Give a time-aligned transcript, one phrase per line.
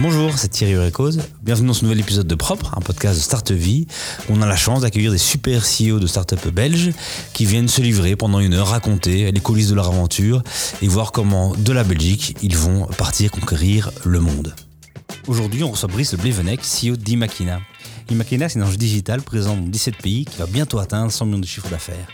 [0.00, 1.20] Bonjour, c'est Thierry Urecoz.
[1.42, 3.86] Bienvenue dans ce nouvel épisode de Propre, un podcast de Start Vie.
[4.28, 6.90] Où on a la chance d'accueillir des super CEO de start-up belges
[7.32, 10.42] qui viennent se livrer pendant une heure, raconter les coulisses de leur aventure
[10.82, 14.56] et voir comment, de la Belgique, ils vont partir conquérir le monde.
[15.28, 17.60] Aujourd'hui, on reçoit Brice Blevenec, CEO d'Imakina.
[18.10, 21.38] Imakina, c'est une agence digitale présente dans 17 pays qui va bientôt atteindre 100 millions
[21.38, 22.08] de chiffres d'affaires.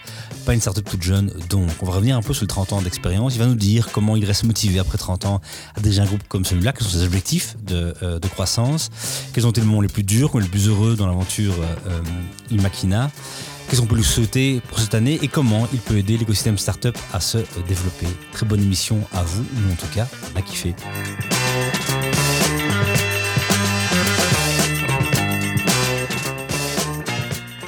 [0.45, 2.83] Pas une startup toute jeune, donc on va revenir un peu sur le 30 ans
[2.83, 3.35] d'expérience.
[3.35, 5.41] Il va nous dire comment il reste motivé après 30 ans
[5.77, 8.91] à déjà un groupe comme celui-là, quels sont ses objectifs de, euh, croissance,
[9.33, 12.01] quels ont été les moments les plus durs, les plus heureux dans l'aventure euh, euh,
[12.51, 13.11] Imakina,
[13.69, 16.97] qu'est-ce qu'on peut lui souhaiter pour cette année et comment il peut aider l'écosystème startup
[17.13, 18.07] à se développer.
[18.33, 20.75] Très bonne émission à vous, nous en tout cas, on a kiffé.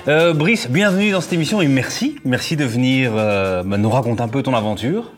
[0.08, 2.16] Euh, Brice, bienvenue dans cette émission et merci.
[2.24, 5.12] Merci de venir euh, bah, nous raconter un peu ton aventure.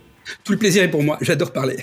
[0.45, 1.79] Tout le plaisir est pour moi, j'adore parler.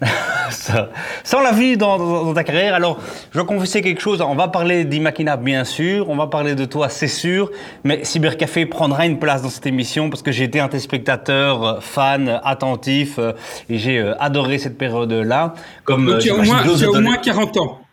[0.50, 0.90] ça,
[1.32, 2.74] on l'a vu dans, ta carrière.
[2.74, 2.98] Alors,
[3.30, 4.20] je vais confesser quelque chose.
[4.20, 6.10] On va parler d'Imakina, bien sûr.
[6.10, 7.52] On va parler de toi, c'est sûr.
[7.84, 11.80] Mais Cybercafé prendra une place dans cette émission parce que j'ai été un téléspectateur euh,
[11.80, 13.20] fan, attentif
[13.68, 15.54] et j'ai adoré cette période-là.
[15.84, 17.83] Comme tu as au moins 40 ans.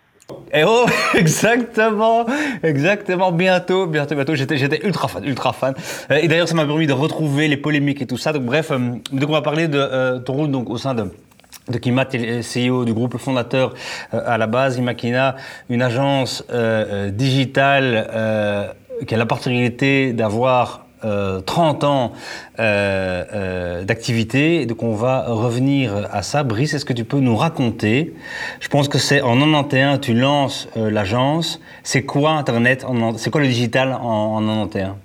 [0.53, 2.25] Et oh, exactement,
[2.63, 4.35] exactement, bientôt, bientôt, bientôt.
[4.35, 5.73] J'étais, ultra fan, ultra fan.
[6.11, 8.33] Euh, et d'ailleurs, ça m'a permis de retrouver les polémiques et tout ça.
[8.33, 8.77] Donc, bref, euh,
[9.11, 11.05] donc on va parler de euh, ton rôle donc au sein de
[11.69, 13.75] de Kimat, CEO du groupe fondateur
[14.11, 15.35] à la base, Imakina,
[15.69, 16.43] une agence
[17.13, 18.73] digitale
[19.05, 22.13] qui a la particularité d'avoir 30 ans
[22.59, 24.65] euh, euh, d'activité.
[24.65, 26.43] Donc on va revenir à ça.
[26.43, 28.13] Brice, est-ce que tu peux nous raconter
[28.59, 31.59] Je pense que c'est en 91, tu lances euh, l'agence.
[31.83, 32.85] C'est quoi Internet
[33.17, 34.95] C'est quoi le digital en, en 91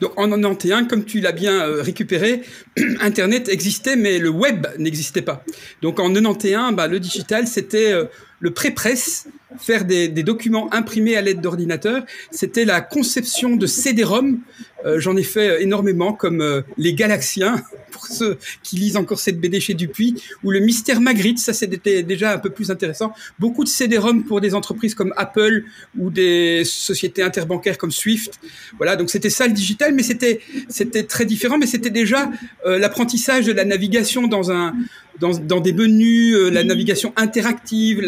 [0.00, 2.42] donc en 91, comme tu l'as bien récupéré,
[3.00, 5.44] Internet existait, mais le web n'existait pas.
[5.80, 7.94] Donc en 91, bah, le digital, c'était
[8.42, 12.04] le pré-presse, faire des, documents imprimés à l'aide d'ordinateur.
[12.32, 14.40] C'était la conception de CD-ROM.
[14.84, 19.38] Euh, j'en ai fait énormément, comme euh, Les Galaxiens, pour ceux qui lisent encore cette
[19.40, 23.12] BD chez Dupuis, ou Le Mystère Magritte, ça c'était déjà un peu plus intéressant.
[23.38, 25.64] Beaucoup de CD-ROM pour des entreprises comme Apple
[25.96, 28.40] ou des sociétés interbancaires comme Swift.
[28.76, 32.28] Voilà, donc c'était ça le digital, mais c'était c'était très différent, mais c'était déjà
[32.66, 34.74] euh, l'apprentissage de la navigation dans un
[35.20, 38.02] dans, des menus, euh, la navigation interactive,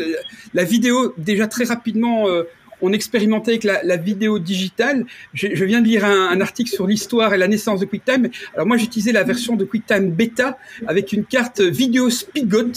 [0.52, 1.14] la, vidéo.
[1.18, 2.44] Déjà très rapidement, euh,
[2.80, 5.06] on expérimentait avec la, vidéo digitale.
[5.32, 8.28] Je, viens de lire un, article sur l'histoire et la naissance de QuickTime.
[8.54, 12.72] Alors moi, j'utilisais la version de QuickTime Beta avec une carte vidéo Spigot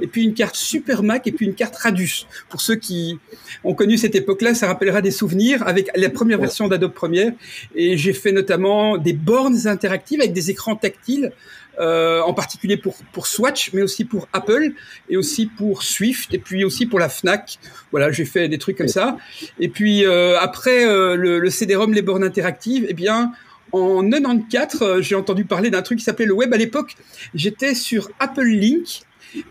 [0.00, 2.26] et puis une carte Super Mac et puis une carte Radius.
[2.48, 3.18] Pour ceux qui
[3.62, 7.32] ont connu cette époque-là, ça rappellera des souvenirs avec la première version d'Adobe Premiere.
[7.74, 11.32] Et j'ai fait notamment des bornes interactives avec des écrans tactiles
[11.80, 14.72] euh, en particulier pour, pour Swatch, mais aussi pour Apple,
[15.08, 17.58] et aussi pour Swift, et puis aussi pour la Fnac.
[17.90, 19.16] Voilà, j'ai fait des trucs comme ça.
[19.58, 23.32] Et puis euh, après euh, le, le CD-ROM, les bornes interactives, eh bien,
[23.72, 26.94] en 94, j'ai entendu parler d'un truc qui s'appelait le web à l'époque.
[27.34, 29.00] J'étais sur Apple Link,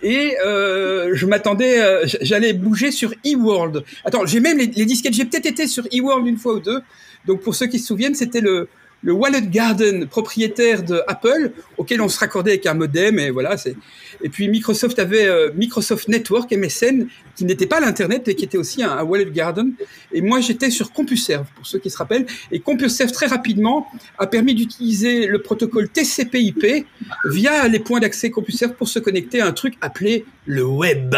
[0.03, 1.81] et je m'attendais,
[2.21, 3.83] j'allais bouger sur eWorld.
[4.05, 6.81] Attends, j'ai même les, les disquettes, j'ai peut-être été sur eWorld une fois ou deux.
[7.25, 8.67] Donc pour ceux qui se souviennent, c'était le,
[9.03, 13.57] le Wallet Garden propriétaire de Apple, auquel on se raccordait avec un modem, et voilà.
[13.57, 13.75] C'est...
[14.23, 18.57] Et puis Microsoft avait euh, Microsoft Network MSN, qui n'était pas l'internet, mais qui était
[18.57, 19.73] aussi un, Wallet Garden.
[20.11, 22.28] Et moi, j'étais sur CompuServe, pour ceux qui se rappellent.
[22.51, 23.88] Et CompuServe très rapidement
[24.19, 26.85] a permis d'utiliser le protocole TCP/IP
[27.25, 31.16] via les points d'accès CompuServe pour se connecter à un truc appelé le web.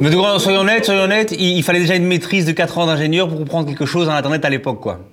[0.00, 0.10] Mais
[0.40, 3.38] soyons honnêtes, soyons honnêtes, il, il fallait déjà une maîtrise de 4 ans d'ingénieur pour
[3.38, 5.08] comprendre quelque chose dans Internet à l'époque, quoi.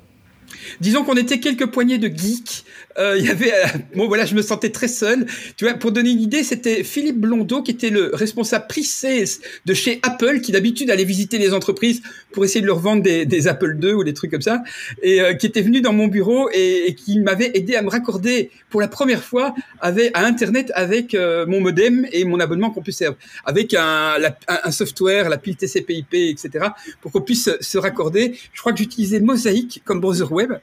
[0.82, 2.66] Disons qu'on était quelques poignées de geeks.
[2.98, 5.26] Euh, il y avait, euh, bon voilà, je me sentais très seul.
[5.58, 9.74] Tu vois, pour donner une idée, c'était Philippe Blondeau qui était le responsable pre-sales de
[9.74, 13.78] chez Apple, qui d'habitude allait visiter les entreprises pour essayer de leur vendre des, Apple
[13.82, 14.64] II ou des trucs comme ça,
[15.02, 18.52] et euh, qui était venu dans mon bureau et, qui m'avait aidé à me raccorder
[18.70, 19.92] pour la première fois à
[20.26, 23.16] Internet avec mon modem et mon abonnement CompuServe,
[23.46, 24.16] avec un,
[24.48, 26.68] un, software, la pile TCP/IP, etc.,
[27.02, 28.36] pour qu'on puisse se raccorder.
[28.54, 30.54] Je crois que j'utilisais Mosaic comme browser web.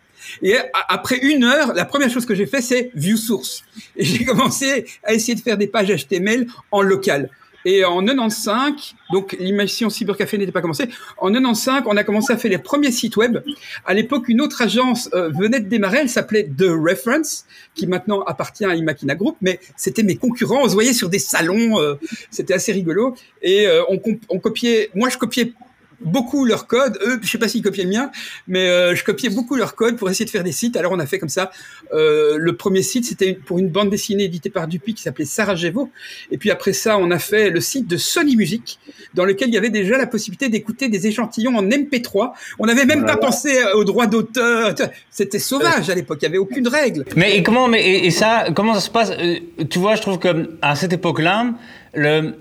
[0.43, 0.57] Et
[0.89, 3.65] après une heure, la première chose que j'ai fait, c'est view source.
[3.97, 7.31] Et j'ai commencé à essayer de faire des pages HTML en local.
[7.65, 10.89] Et en 95, donc l'émission Cybercafé n'était pas commencée,
[11.19, 13.39] en 95, on a commencé à faire les premiers sites web.
[13.85, 17.45] À l'époque, une autre agence euh, venait de démarrer, elle s'appelait The Reference,
[17.75, 21.19] qui maintenant appartient à Imakina Group, mais c'était mes concurrents, on se voyait sur des
[21.19, 21.97] salons, euh,
[22.31, 23.15] c'était assez rigolo.
[23.43, 23.83] Et euh,
[24.31, 25.53] on copiait, moi je copiais
[26.01, 26.99] beaucoup leur code.
[27.05, 28.11] Eux, je sais pas s'ils copiaient le mien,
[28.49, 30.77] mais euh, je copiais beaucoup leur code pour essayer de faire des sites.
[30.77, 31.51] Alors on a fait comme ça.
[31.93, 35.91] Euh, le premier site, c'était pour une bande dessinée éditée par Dupuis qui s'appelait Sarajevo.
[36.31, 38.79] Et puis après ça, on a fait le site de Sony Music,
[39.15, 42.33] dans lequel il y avait déjà la possibilité d'écouter des échantillons en MP3.
[42.59, 44.75] On n'avait même pas pensé aux droits d'auteur.
[45.11, 46.19] C'était sauvage à l'époque.
[46.23, 47.05] Il y avait aucune règle.
[47.17, 49.11] Mais et comment, mais et, ça, comment ça se passe?
[49.11, 49.39] Euh,
[49.69, 51.53] Tu vois, je trouve que à cette époque-là,
[51.95, 52.35] le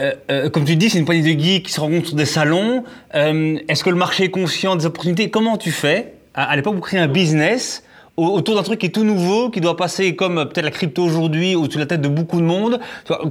[0.00, 2.26] euh, euh, comme tu dis, c'est une poignée de geeks qui se rencontrent sur des
[2.26, 2.84] salons.
[3.14, 5.30] Euh, Est-ce que le marché est conscient des opportunités?
[5.30, 6.14] Comment tu fais?
[6.34, 7.82] À, l'époque pour créer un business
[8.16, 11.04] autour d'un truc qui est tout nouveau, qui doit passer comme euh, peut-être la crypto
[11.04, 12.80] aujourd'hui au-dessus de la tête de beaucoup de monde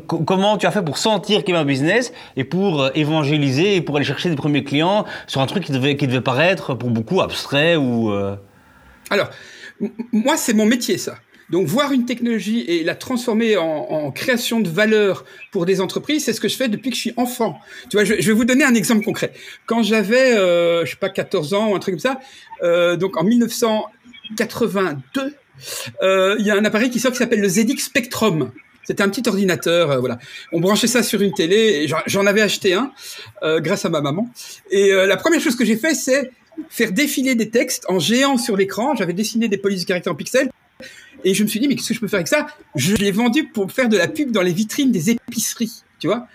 [0.07, 3.75] Comment tu as fait pour sentir qu'il y avait un business et pour euh, évangéliser
[3.75, 6.73] et pour aller chercher des premiers clients sur un truc qui devait, qui devait paraître
[6.73, 8.11] pour beaucoup abstrait ou...
[9.09, 9.29] Alors,
[10.11, 11.15] moi, c'est mon métier, ça.
[11.49, 16.33] Donc voir une technologie et la transformer en, création de valeur pour des entreprises, c'est
[16.33, 17.59] ce que je fais depuis que je suis enfant.
[17.89, 19.31] Tu vois, je, vais vous donner un exemple concret.
[19.65, 22.19] Quand j'avais, euh, je sais pas, 14 ans ou un truc comme ça,
[22.63, 25.33] euh, donc en 1982,
[26.01, 28.51] euh, il y a un appareil qui sort qui s'appelle le ZX Spectrum.
[28.83, 30.17] C'était un petit ordinateur, euh, voilà.
[30.53, 32.91] On branchait ça sur une télé, et j'en avais acheté un
[33.43, 34.29] euh, grâce à ma maman.
[34.71, 36.31] Et la première chose que j'ai fait, c'est
[36.69, 38.95] faire défiler des textes en géant sur l'écran.
[38.95, 40.49] J'avais dessiné des polices de caractères en pixels
[41.23, 42.47] et je me suis dit, mais qu'est-ce que je peux faire avec ça?
[42.75, 46.27] Je l'ai vendu pour faire de la pub dans les vitrines des épiceries, tu vois.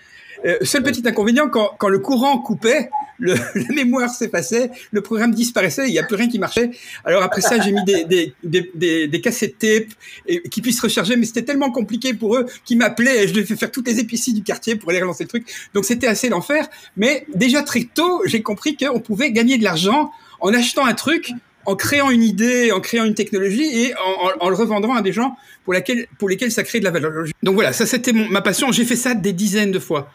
[0.45, 5.31] Euh, seul petit inconvénient, quand, quand le courant coupait, le, la mémoire s'effaçait, le programme
[5.31, 6.71] disparaissait, il n'y a plus rien qui marchait.
[7.05, 9.87] Alors après ça, j'ai mis des, des, des, des, des cassettes tape
[10.27, 13.55] et, qui puissent recharger, mais c'était tellement compliqué pour eux qu'ils m'appelaient et je devais
[13.55, 15.47] faire toutes les épiceries du quartier pour aller relancer le truc.
[15.73, 16.67] Donc c'était assez l'enfer.
[16.97, 21.31] Mais déjà très tôt, j'ai compris qu'on pouvait gagner de l'argent en achetant un truc
[21.65, 23.93] en créant une idée, en créant une technologie et
[24.39, 27.11] en, le revendant à des gens pour, laquelle, pour lesquels ça crée de la valeur.
[27.41, 28.71] Donc voilà, ça c'était ma passion.
[28.71, 30.11] J'ai fait ça des dizaines de fois.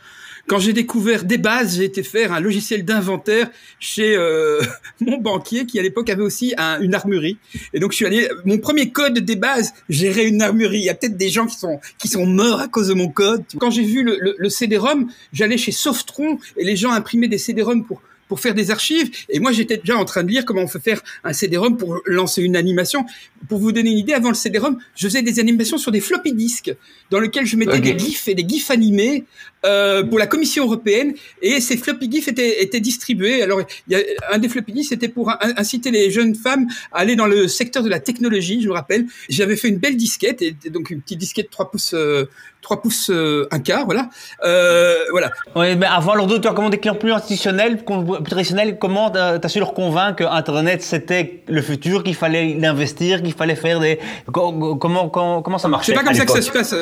[0.48, 3.50] Quand j'ai découvert des bases, j'ai été faire un logiciel d'inventaire
[3.80, 4.62] chez euh,
[5.00, 7.36] mon banquier qui à l'époque avait aussi une armurerie.
[7.74, 10.78] Et donc je suis allé, mon premier code des bases, gérer une armurerie.
[10.78, 13.08] Il y a peut-être des gens qui sont qui sont morts à cause de mon
[13.08, 13.44] code.
[13.58, 17.38] Quand j'ai vu le, le, le CD-ROM, j'allais chez Softron et les gens imprimaient des
[17.38, 19.10] CD-ROM pour pour faire des archives.
[19.28, 22.00] Et moi, j'étais déjà en train de lire comment on peut faire un CD-ROM pour
[22.06, 23.04] lancer une animation.
[23.48, 26.32] Pour vous donner une idée, avant le CD-ROM, je faisais des animations sur des floppy
[26.32, 26.74] disks
[27.10, 29.24] dans lesquels je mettais des gifs et des gifs animés
[29.64, 33.42] euh, pour la Commission européenne et ces floppy gifs étaient, étaient distribués.
[33.42, 34.00] Alors, y a
[34.30, 37.82] un des floppy gifs, c'était pour inciter les jeunes femmes à aller dans le secteur
[37.82, 39.06] de la technologie, je me rappelle.
[39.28, 42.28] J'avais fait une belle disquette, et donc une petite disquette 3 pouces, euh,
[42.62, 44.10] 3 pouces euh, un quart, voilà.
[44.44, 45.30] Euh, voilà.
[45.56, 47.82] Oui, mais avant, d'autres, comment des clients plus institutionnels,
[48.22, 53.22] plus traditionnels, comment t'as su leur convaincre que Internet c'était le futur, qu'il fallait l'investir,
[53.22, 53.98] qu'il fallait faire des,
[54.32, 54.76] comment,
[55.08, 56.74] comment, comment ça marchait C'est pas comme ça que ça se passe.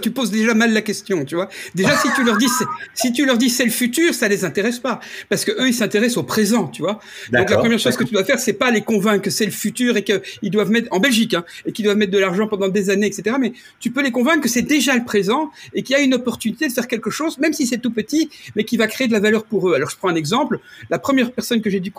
[0.00, 1.48] tu poses déjà mal la question, tu vois.
[1.74, 2.48] Déjà, si tu leur dis,
[2.94, 5.74] si tu leur dis c'est le futur, ça les intéresse pas, parce que eux, ils
[5.74, 7.00] s'intéressent au présent, tu vois.
[7.32, 9.50] Donc la première chose que tu dois faire, c'est pas les convaincre que c'est le
[9.50, 12.68] futur et qu'ils doivent mettre en Belgique, hein, et qu'ils doivent mettre de l'argent pendant
[12.68, 13.36] des années, etc.
[13.40, 16.14] Mais tu peux les convaincre que c'est déjà le présent et qu'il y a une
[16.14, 19.12] opportunité de faire quelque chose, même si c'est tout petit, mais qui va créer de
[19.12, 19.74] la valeur pour eux.
[19.74, 20.58] Alors je prends un exemple.
[20.90, 21.92] La première personne que j'ai dû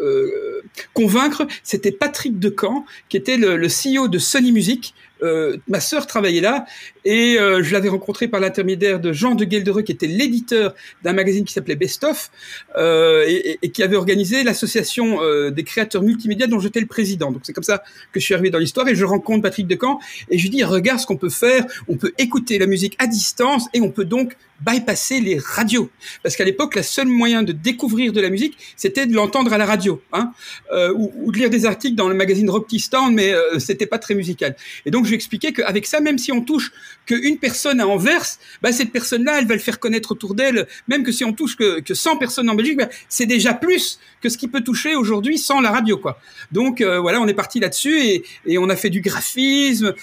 [0.00, 0.62] euh,
[0.92, 6.40] convaincre, c'était Patrick Decamp, qui était le, CEO de Sony Music, euh, ma sœur travaillait
[6.40, 6.66] là
[7.04, 11.12] et euh, je l'avais rencontré par l'intermédiaire de Jean de Gueldereux, qui était l'éditeur d'un
[11.12, 12.30] magazine qui s'appelait Best Of
[12.76, 15.20] et, qui avait organisé l'association
[15.50, 17.30] des créateurs multimédia dont j'étais le président.
[17.30, 17.78] Donc c'est comme ça
[18.12, 20.00] que je suis arrivé dans l'histoire et je rencontre Patrick Decamp
[20.30, 23.06] et je lui dis regarde ce qu'on peut faire, on peut écouter la musique à
[23.06, 25.90] distance et on peut donc bypasser les radios.
[26.22, 29.58] Parce qu'à l'époque, le seul moyen de découvrir de la musique, c'était de l'entendre à
[29.58, 30.32] la radio, hein,
[30.72, 34.14] euh, ou, de lire des articles dans le magazine Rockistan, mais euh, c'était pas très
[34.14, 34.56] musical.
[34.86, 36.72] Et donc, je lui qu'avec ça, même si on touche
[37.06, 38.24] qu'une personne à Anvers,
[38.62, 41.56] bah, cette personne-là, elle va le faire connaître autour d'elle, même que si on touche
[41.56, 44.94] que, que 100 personnes en Belgique, bah, c'est déjà plus que ce qui peut toucher
[44.94, 46.18] aujourd'hui sans la radio, quoi.
[46.52, 47.98] Donc, euh, voilà, on est parti là-dessus
[48.46, 49.94] et, on a fait du graphisme.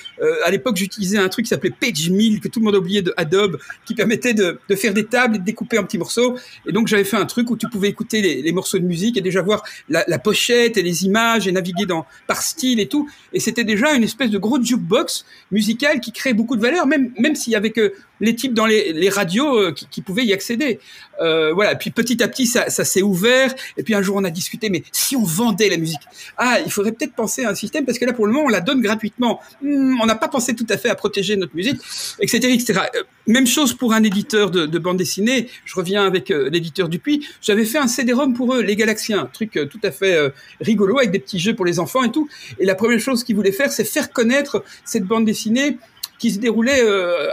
[0.45, 3.13] À l'époque, j'utilisais un truc qui s'appelait PageMill, que tout le monde a oublié de
[3.17, 6.37] Adobe, qui permettait de de, faire des tables et de découper en petits morceaux.
[6.67, 9.21] Et donc j'avais fait un truc où tu pouvais écouter les, morceaux de musique et
[9.21, 11.85] déjà voir la, pochette et les images et naviguer
[12.27, 13.09] par style et tout.
[13.33, 17.11] Et c'était déjà une espèce de gros jukebox musical qui crée beaucoup de valeur, même
[17.17, 20.79] même s'il y avait que les types dans les, radios euh, qui, pouvaient y accéder.
[21.21, 21.75] Euh, voilà.
[21.75, 23.53] Puis petit à petit, ça, s'est ouvert.
[23.77, 24.69] Et puis un jour, on a discuté.
[24.69, 26.01] Mais si on vendait la musique,
[26.37, 28.49] ah, il faudrait peut-être penser à un système parce que là, pour le moment, on
[28.49, 29.41] la donne gratuitement.
[29.61, 31.81] Hmm, on n'a pas pensé tout à fait à protéger notre musique,
[32.19, 32.79] etc., etc.
[32.95, 35.47] Euh, même chose pour un éditeur de, bande dessinée.
[35.65, 37.27] Je reviens avec l'éditeur Dupuis.
[37.41, 40.17] J'avais fait un CD-ROM pour eux, les Galaxiens, un truc tout à fait
[40.59, 42.27] rigolo avec des petits jeux pour les enfants et tout.
[42.59, 45.77] Et la première chose qu'ils voulaient faire, c'est faire connaître cette bande dessinée
[46.21, 46.83] qui se déroulait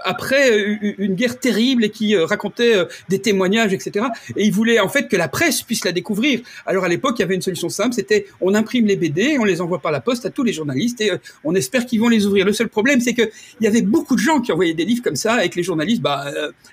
[0.02, 0.58] après
[0.98, 2.74] une guerre terrible et qui racontait
[3.10, 4.06] des témoignages, etc.
[4.34, 6.40] Et il voulait en fait que la presse puisse la découvrir.
[6.64, 9.44] Alors à l'époque, il y avait une solution simple, c'était on imprime les BD, on
[9.44, 11.12] les envoie par la poste à tous les journalistes et
[11.44, 12.46] on espère qu'ils vont les ouvrir.
[12.46, 13.30] Le seul problème, c'est que
[13.60, 15.62] il y avait beaucoup de gens qui envoyaient des livres comme ça et que les
[15.62, 16.24] journalistes, bah,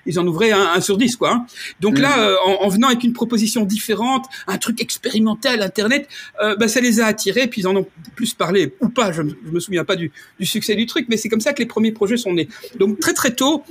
[0.06, 1.32] ils en ouvraient un, sur dix, quoi.
[1.32, 1.46] Hein.
[1.80, 6.08] Donc là, en, en, venant avec une proposition différente, un truc expérimental, Internet,
[6.40, 9.50] bah, ça les a attirés, puis ils en ont plus parlé, ou pas, je, je
[9.50, 11.92] me souviens pas du, du succès du truc, mais c'est comme ça que les premiers
[11.92, 12.48] projets sont nés.
[12.78, 13.64] Donc très très tôt,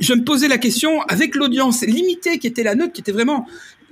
[0.00, 3.46] je me posais la question, avec l'audience limitée qui était la nôtre, qui était vraiment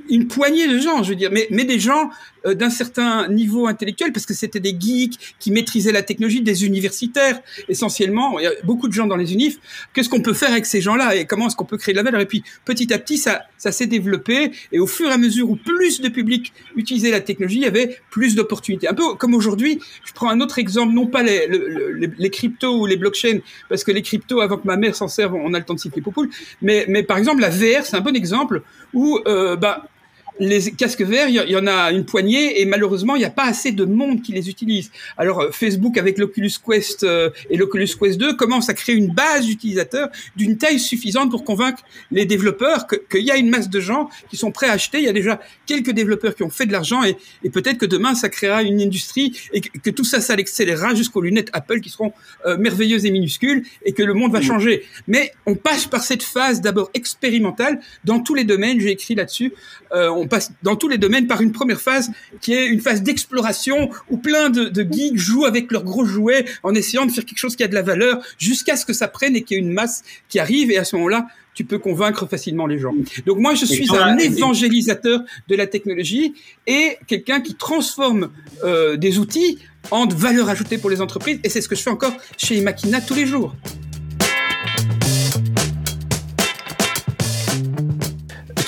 [0.09, 2.11] une poignée de gens, je veux dire, mais, mais des gens
[2.47, 6.65] euh, d'un certain niveau intellectuel, parce que c'était des geeks qui maîtrisaient la technologie, des
[6.65, 8.39] universitaires essentiellement.
[8.39, 9.59] Il y a beaucoup de gens dans les unifs.
[9.93, 12.05] Qu'est-ce qu'on peut faire avec ces gens-là et comment est-ce qu'on peut créer de la
[12.05, 12.21] valeur?
[12.21, 15.51] Et puis petit à petit, ça, ça s'est développé et au fur et à mesure
[15.51, 18.89] où plus de public utilisait la technologie, il y avait plus d'opportunités.
[18.89, 22.81] Un peu comme aujourd'hui, je prends un autre exemple, non pas les, les, les, cryptos
[22.81, 25.59] ou les blockchains, parce que les cryptos, avant que ma mère s'en serve, on a
[25.59, 26.29] le temps de citer Popoul,
[26.63, 28.63] mais, mais par exemple la VR, c'est un bon exemple
[28.93, 29.89] où euh, bah,
[30.39, 33.45] les casques verts, il y, en a une poignée et malheureusement, il n'y a pas
[33.45, 34.91] assez de monde qui les utilise.
[35.17, 39.13] Alors euh, Facebook avec l'Oculus Quest euh, et l'Oculus Quest 2 commence à créer une
[39.13, 43.81] base d'utilisateurs d'une taille suffisante pour convaincre les développeurs qu'il y a une masse de
[43.81, 44.99] gens qui sont prêts à acheter.
[44.99, 47.87] Il y a déjà quelques développeurs qui ont fait de l'argent et, et peut-être que
[47.87, 51.91] demain, ça créera une industrie et que, tout ça, ça l'accélérera jusqu'aux lunettes Apple qui
[51.91, 52.13] seront
[52.47, 54.85] euh, merveilleuses et minuscules et que le monde va changer.
[55.07, 58.81] Mais on passe par cette phase d'abord expérimentale dans tous les domaines.
[58.81, 59.53] J'ai écrit là-dessus.
[59.93, 63.03] Euh, on passe dans tous les domaines par une première phase qui est une phase
[63.03, 67.25] d'exploration où plein de, de geeks jouent avec leurs gros jouets en essayant de faire
[67.25, 69.61] quelque chose qui a de la valeur jusqu'à ce que ça prenne et qu'il y
[69.61, 71.27] ait une masse qui arrive et à ce moment-là
[71.59, 72.95] tu peux convaincre facilement les gens.
[73.27, 76.35] Donc moi, je suis un évangélisateur de la technologie
[76.69, 78.31] et quelqu'un qui transforme
[78.63, 79.59] euh, des outils
[79.91, 81.41] en valeur ajoutée pour les entreprises.
[81.43, 83.57] Et c'est ce que je fais encore chez Imakina tous les jours.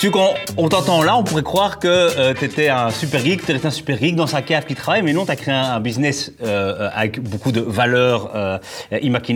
[0.01, 3.45] Tu, quand on t'entend là, on pourrait croire que euh, tu étais un super geek,
[3.45, 5.53] tu étais un super geek dans sa cave qui travaille, mais non, tu as créé
[5.53, 8.31] un, business euh, avec beaucoup de valeurs.
[8.33, 8.57] Euh,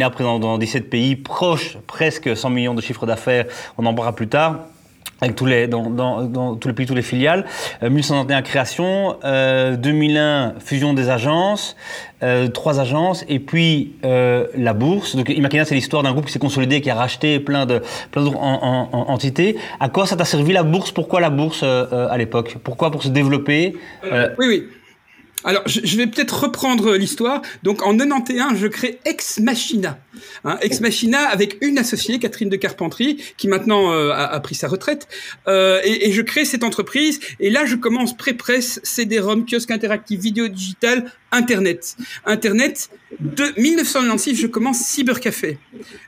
[0.09, 3.45] présent dans 17 pays, proche, presque 100 millions de chiffres d'affaires,
[3.77, 4.61] on en parlera plus tard
[5.21, 7.45] avec tous les, dans, dans, dans, tous les pays, tous les filiales.
[7.83, 11.75] Euh, 1191 création, euh, 2001 fusion des agences,
[12.23, 15.15] euh, trois agences, et puis euh, la bourse.
[15.15, 17.81] Donc Imakina, c'est l'histoire d'un groupe qui s'est consolidé, qui a racheté plein de
[18.11, 19.57] plein d'autres en, en, entités.
[19.79, 20.91] À quoi ça t'a servi la bourse?
[20.91, 22.57] Pourquoi la bourse euh, euh, à l'époque?
[22.63, 24.63] Pourquoi pour se développer Oui, oui.
[25.45, 27.43] Alors, je vais peut-être reprendre l'histoire.
[27.61, 29.99] Donc, en 91, je crée Ex Machina.
[30.43, 34.67] Hein, Ex Machina avec une associée, Catherine de Carpentry, qui maintenant euh, a, pris sa
[34.67, 35.07] retraite.
[35.47, 37.19] Euh, et, et, je crée cette entreprise.
[37.39, 41.95] Et là, je commence pré-presse, CD-ROM, kiosque interactif, vidéo digitale, Internet.
[42.25, 45.59] Internet, de 1996, je commence Cybercafé,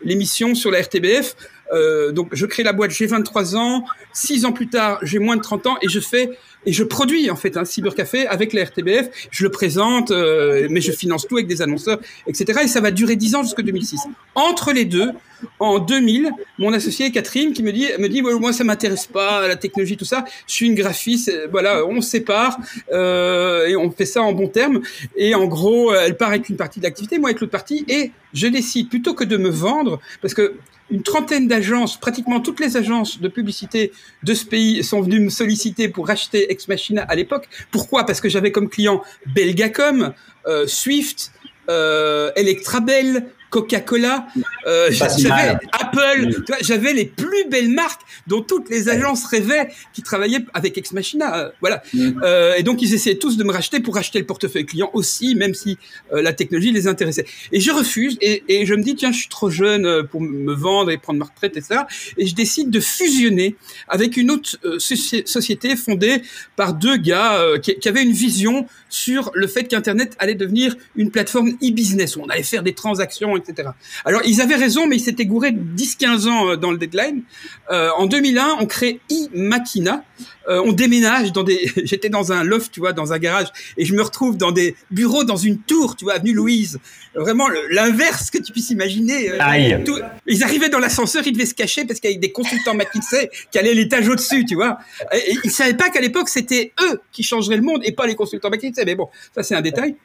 [0.03, 1.35] l'émission sur la RTBF.
[1.73, 3.85] Euh, donc, je crée la boîte, j'ai 23 ans.
[4.13, 6.31] Six ans plus tard, j'ai moins de 30 ans et je fais
[6.67, 9.29] et je produis en fait un cybercafé avec la RTBF.
[9.31, 12.59] Je le présente, euh, mais je finance tout avec des annonceurs, etc.
[12.65, 14.01] Et ça va durer 10 ans jusqu'à 2006.
[14.35, 15.11] Entre les deux,
[15.59, 19.55] en 2000, mon associé Catherine qui me dit, me dit, moi ça m'intéresse pas la
[19.55, 20.25] technologie tout ça.
[20.47, 22.57] Je suis une graphiste, voilà, on sépare
[22.91, 24.81] euh, et on fait ça en bon terme.
[25.15, 28.11] Et en gros, elle part avec une partie de l'activité, moi avec l'autre partie, et
[28.33, 30.55] je décide plutôt que de me vendre, parce que
[30.89, 33.91] une trentaine d'agences, pratiquement toutes les agences de publicité
[34.23, 37.49] de ce pays sont venues me solliciter pour racheter Ex Machina à l'époque.
[37.71, 38.05] Pourquoi?
[38.05, 40.13] Parce que j'avais comme client Belgacom,
[40.47, 41.33] euh, Swift,
[41.69, 44.27] euh, Electrabel, Coca-Cola,
[44.65, 50.45] euh, j'avais Apple, j'avais les plus belles marques dont toutes les agences rêvaient qui travaillaient
[50.53, 51.81] avec Ex Machina, euh, voilà.
[52.23, 55.35] Euh, et donc ils essayaient tous de me racheter pour acheter le portefeuille client aussi,
[55.35, 55.77] même si
[56.13, 57.25] euh, la technologie les intéressait.
[57.51, 60.21] Et je refuse et, et, je me dis tiens je suis trop jeune euh, pour
[60.21, 61.87] me vendre et prendre ma retraite et ça,
[62.17, 63.55] et je décide de fusionner
[63.87, 66.21] avec une autre société fondée
[66.55, 71.11] par deux gars qui, qui avaient une vision sur le fait qu'Internet allait devenir une
[71.11, 73.69] plateforme e-business où on allait faire des transactions etc.
[74.05, 77.23] Alors, ils avaient raison, mais ils s'étaient gourés 10-15 ans euh, dans le deadline.
[77.71, 80.03] Euh, en 2001, on crée e-Machina.
[80.49, 81.71] Euh, on déménage dans des...
[81.83, 84.75] J'étais dans un loft, tu vois, dans un garage, et je me retrouve dans des
[84.91, 86.79] bureaux, dans une tour, tu vois, avenue Louise.
[87.15, 89.31] Vraiment l'inverse que tu puisses imaginer.
[89.39, 89.83] Aïe.
[90.27, 93.29] Ils arrivaient dans l'ascenseur, ils devaient se cacher parce qu'il y avait des consultants McKinsey
[93.51, 94.77] qui allaient l'étage au-dessus, tu vois.
[95.13, 98.15] Et, ils savaient pas qu'à l'époque, c'était eux qui changeraient le monde et pas les
[98.15, 98.85] consultants McKinsey.
[98.85, 99.95] Mais bon, ça c'est un détail.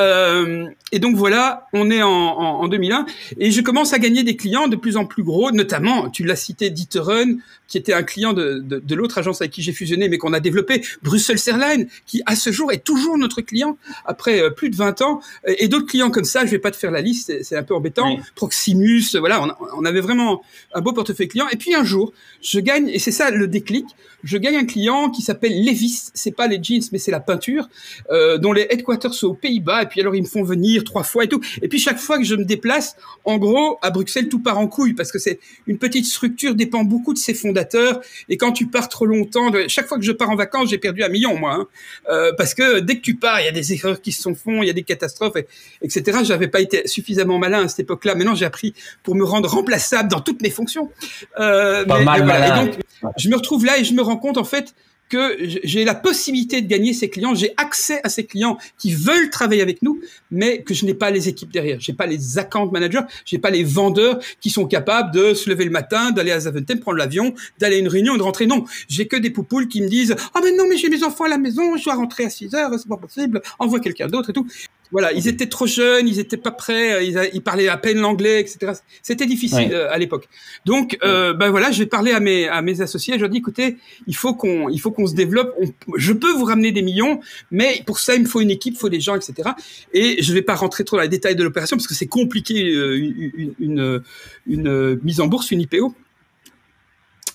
[0.00, 3.06] Euh, et donc voilà, on est en, en, 2001
[3.38, 6.36] et je commence à gagner des clients de plus en plus gros, notamment, tu l'as
[6.36, 7.36] cité, Dieterun,
[7.68, 10.32] qui était un client de, de, de l'autre agence avec qui j'ai fusionné, mais qu'on
[10.32, 14.70] a développé, Brussels Airlines, qui à ce jour est toujours notre client après euh, plus
[14.70, 17.32] de 20 ans, et d'autres clients comme ça, je vais pas te faire la liste,
[17.42, 20.42] c'est un peu embêtant, Proximus, voilà, on, on, avait vraiment
[20.74, 21.46] un beau portefeuille client.
[21.50, 22.12] Et puis un jour,
[22.42, 23.86] je gagne, et c'est ça le déclic,
[24.24, 27.68] je gagne un client qui s'appelle Levis, c'est pas les jeans, mais c'est la peinture,
[28.10, 31.02] euh, dont les headquarters sont aux Pays-Bas, et puis alors ils me font venir trois
[31.02, 31.40] fois et tout.
[31.60, 34.66] Et puis chaque fois que je me déplace, en gros, à Bruxelles, tout part en
[34.66, 38.66] couille, parce que c'est une petite structure, dépend beaucoup de ses fondateurs, et quand tu
[38.66, 41.54] pars trop longtemps, chaque fois que je pars en vacances, j'ai perdu un million, moi,
[41.54, 41.66] hein.
[42.10, 44.62] euh, parce que dès que tu pars, il y a des erreurs qui se font,
[44.62, 45.46] il y a des catastrophes, et,
[45.82, 46.18] etc.
[46.24, 48.14] J'avais pas été suffisamment malin à cette époque-là.
[48.14, 50.90] Maintenant, j'ai appris pour me rendre remplaçable dans toutes mes fonctions.
[51.38, 52.64] Euh, pas mal, malin.
[52.64, 52.74] donc,
[53.16, 54.74] je me retrouve là et je me rends compte en fait
[55.12, 59.28] que j'ai la possibilité de gagner ces clients, j'ai accès à ces clients qui veulent
[59.28, 60.00] travailler avec nous,
[60.30, 63.50] mais que je n'ai pas les équipes derrière, j'ai pas les account managers, j'ai pas
[63.50, 67.34] les vendeurs qui sont capables de se lever le matin, d'aller à Zaventem, prendre l'avion,
[67.58, 68.46] d'aller à une réunion et de rentrer.
[68.46, 71.24] Non, j'ai que des poupoules qui me disent ah mais non mais j'ai mes enfants
[71.24, 74.30] à la maison, je dois rentrer à 6 heures, c'est pas possible, envoie quelqu'un d'autre
[74.30, 74.46] et tout.
[74.92, 77.98] Voilà, ils étaient trop jeunes, ils étaient pas prêts, euh, ils, ils parlaient à peine
[77.98, 78.74] l'anglais, etc.
[79.02, 80.28] C'était difficile euh, à l'époque.
[80.66, 83.14] Donc, euh, ben voilà, je vais parler à mes à mes associés.
[83.14, 85.54] Je leur dis, écoutez, il faut qu'on il faut qu'on se développe.
[85.96, 87.20] je peux vous ramener des millions,
[87.50, 89.50] mais pour ça, il me faut une équipe, il faut des gens, etc.
[89.94, 92.60] Et je vais pas rentrer trop dans les détails de l'opération parce que c'est compliqué
[92.60, 94.02] une, une,
[94.46, 95.94] une mise en bourse, une IPO.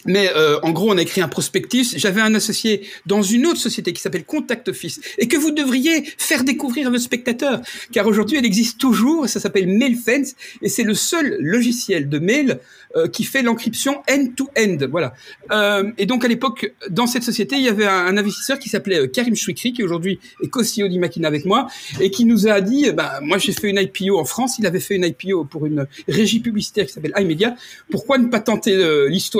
[0.07, 1.97] Mais euh, en gros, on a écrit un prospectus.
[1.97, 6.03] J'avais un associé dans une autre société qui s'appelle Contact Office et que vous devriez
[6.17, 7.61] faire découvrir à vos spectateurs,
[7.91, 9.27] car aujourd'hui, elle existe toujours.
[9.27, 12.59] Ça s'appelle MailFence et c'est le seul logiciel de mail
[12.95, 14.77] euh, qui fait l'encryption end-to-end.
[14.89, 15.13] Voilà.
[15.51, 19.01] Euh, et donc à l'époque, dans cette société, il y avait un, investisseur qui s'appelait
[19.01, 21.67] euh, Karim Chouikri, qui aujourd'hui est co-CEO d'Imakina avec moi,
[21.99, 24.79] et qui nous a dit, bah, moi j'ai fait une IPO en France, il avait
[24.79, 27.55] fait une IPO pour une régie publicitaire qui s'appelle iMedia.
[27.91, 28.75] Pourquoi ne pas tenter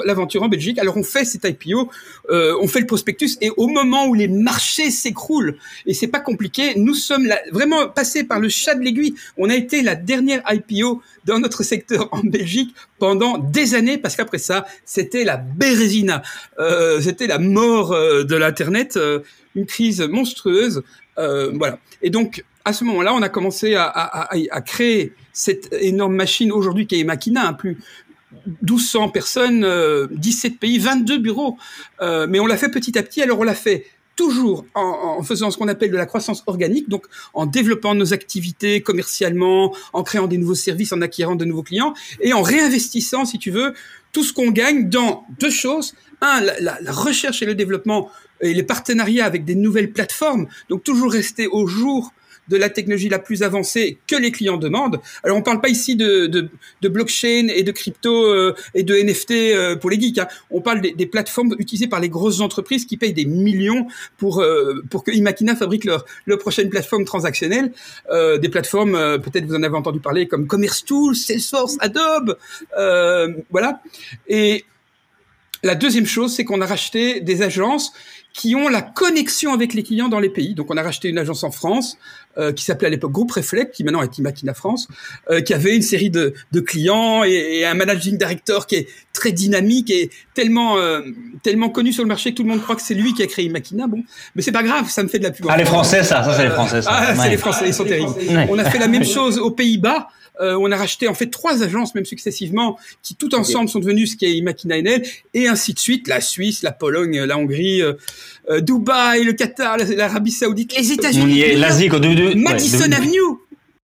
[0.06, 0.77] l'aventure en Belgique?
[0.77, 1.89] Alors on fait cette IPO,
[2.30, 6.74] on fait le prospectus, et au moment où les marchés s'écroulent, et c'est pas compliqué,
[6.75, 9.16] nous sommes vraiment passés par le chat de l'aiguille.
[9.38, 14.15] On a été la dernière IPO dans notre secteur en Belgique pendant des années, parce
[14.15, 16.22] qu'après ça, c'était la bérésina,
[16.60, 19.20] euh, c'était la mort euh, de l'Internet, euh,
[19.56, 20.84] une crise monstrueuse.
[21.17, 21.79] Euh, voilà.
[22.01, 26.51] Et donc, à ce moment-là, on a commencé à, à, à, créer cette énorme machine
[26.51, 27.77] aujourd'hui qui est Machina, hein, plus
[28.62, 29.65] 1200 personnes,
[30.12, 31.58] 17 pays, 22 bureaux.
[32.02, 33.21] mais on l'a fait petit à petit.
[33.21, 33.86] Alors on l'a fait
[34.17, 38.82] toujours en, faisant ce qu'on appelle de la croissance organique, donc en développant nos activités
[38.82, 43.39] commercialement, en créant des nouveaux services, en acquérant de nouveaux clients, et en réinvestissant, si
[43.39, 43.73] tu veux,
[44.12, 45.93] tout ce qu'on gagne dans deux choses.
[46.19, 48.10] Un, la, la, recherche et le développement
[48.41, 52.12] et les partenariats avec des nouvelles plateformes, donc toujours rester au jour
[52.49, 54.99] de la technologie la plus avancée que les clients demandent.
[55.23, 56.49] Alors on parle pas ici de, de,
[56.81, 60.19] de blockchain et de crypto euh, et de NFT euh, pour les geeks.
[60.19, 60.27] Hein.
[60.51, 64.41] On parle des, des, plateformes utilisées par les grosses entreprises qui payent des millions pour
[64.41, 67.71] euh, pour que Imakina fabrique leur, leur prochaine plateforme transactionnelle.
[68.12, 72.38] des plateformes, peut-être vous en avez entendu parler, comme Commerce Tools, Salesforce, Adobe,
[73.49, 73.81] voilà.
[74.27, 74.65] Et
[75.63, 77.93] la deuxième chose, c'est qu'on a racheté des agences
[78.38, 80.54] qui ont la connexion avec les clients dans les pays.
[80.54, 81.98] Donc on a racheté une agence en France
[82.38, 84.88] euh, qui s'appelait à l'époque Groupe Reflect, qui maintenant est Imakina France,
[85.32, 88.88] euh, qui avait une série de, de clients et, et, un managing director qui est
[89.12, 91.02] très dynamique et tellement euh,
[91.41, 93.28] tellement connu sur le marché que tout le monde croit que c'est lui qui a
[93.28, 93.88] créé Imakina.
[93.88, 94.04] Bon,
[94.36, 95.48] mais c'est pas grave, ça me fait de la pub.
[95.50, 96.84] Ah les Français ça, ça c'est les Français.
[96.84, 96.91] Ça.
[96.93, 98.13] Ah c'est les Français, ils sont terribles.
[98.50, 100.10] On a fait la même chose aux Pays-Bas.
[100.41, 104.08] Euh, on a racheté en fait trois agences même successivement qui tout ensemble sont devenues
[104.08, 106.08] ce qui est Imakina NL et ainsi de suite.
[106.08, 107.93] La Suisse, la Pologne, la Hongrie, euh,
[108.50, 111.56] euh Dubaï, le Qatar, l'Arabie Saoudite, les États-Unis.
[111.56, 111.89] L'Asie,
[112.36, 113.38] Madison Avenue.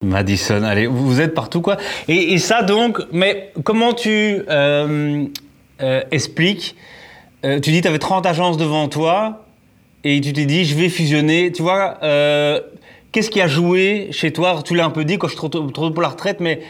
[0.02, 1.76] Madison, allez, vous êtes partout quoi.
[2.08, 4.08] Et, et ça donc, mais comment tu
[4.48, 5.26] euh,
[5.82, 6.74] euh, expliques
[7.42, 9.46] Tu dis tu avais 30 agences devant toi
[10.04, 11.52] et tu t'es dit je vais fusionner.
[11.52, 11.98] Tu vois,
[13.12, 14.62] Qu'est-ce qui a joué chez toi?
[14.64, 16.60] Tu l'as un peu dit quand je suis trop, trop pour la retraite, mais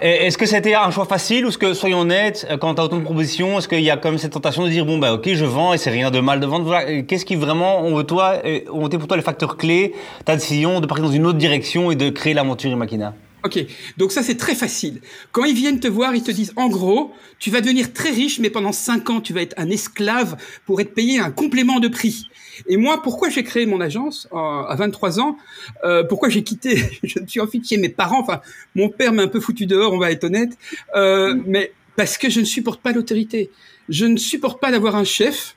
[0.00, 2.98] est-ce que c'était un choix facile ou est-ce que, soyons honnêtes, quand tu as autant
[2.98, 5.44] de propositions, est-ce qu'il y a comme cette tentation de dire bon, bah ok, je
[5.44, 6.76] vends et c'est rien de mal de vendre?
[7.06, 8.38] Qu'est-ce qui vraiment ont, toi,
[8.72, 11.92] ont été pour toi les facteurs clés, ta décision de partir dans une autre direction
[11.92, 13.14] et de créer l'aventure Imakina?
[13.44, 13.62] Ok,
[13.98, 15.02] donc ça c'est très facile.
[15.30, 18.38] Quand ils viennent te voir, ils te disent en gros, tu vas devenir très riche,
[18.38, 21.88] mais pendant 5 ans, tu vas être un esclave pour être payé un complément de
[21.88, 22.26] prix.
[22.68, 25.36] Et moi, pourquoi j'ai créé mon agence euh, à 23 ans
[25.84, 28.20] euh, Pourquoi j'ai quitté Je me suis enfuie chez mes parents.
[28.20, 28.40] Enfin,
[28.74, 30.56] mon père m'a un peu foutu dehors, on va être honnête.
[30.96, 33.50] Euh, mais parce que je ne supporte pas l'autorité.
[33.90, 35.56] Je ne supporte pas d'avoir un chef.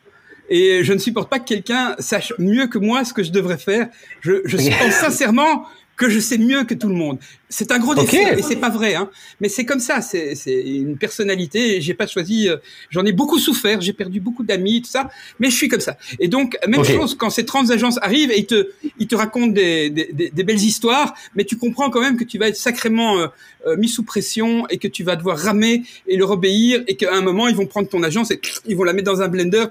[0.49, 3.57] Et je ne supporte pas que quelqu'un sache mieux que moi ce que je devrais
[3.57, 3.87] faire.
[4.21, 5.65] Je, je pense sincèrement
[5.97, 7.17] que je sais mieux que tout le monde.
[7.49, 9.09] C'est un gros défaut et c'est pas vrai, hein.
[9.41, 11.81] Mais c'est comme ça, c'est une personnalité.
[11.81, 12.47] J'ai pas choisi.
[12.47, 12.57] Euh,
[12.89, 13.81] j'en ai beaucoup souffert.
[13.81, 15.09] J'ai perdu beaucoup d'amis, tout ça.
[15.39, 15.97] Mais je suis comme ça.
[16.19, 19.47] Et donc même chose quand ces trans agences arrivent et ils te ils te racontent
[19.47, 23.17] des, des, des, belles histoires, mais tu comprends quand même que tu vas être sacrément
[23.19, 23.27] euh,
[23.65, 27.13] euh, mis sous pression et que tu vas devoir ramer et leur obéir et qu'à
[27.13, 29.65] un moment ils vont prendre ton agence et ils vont la mettre dans un blender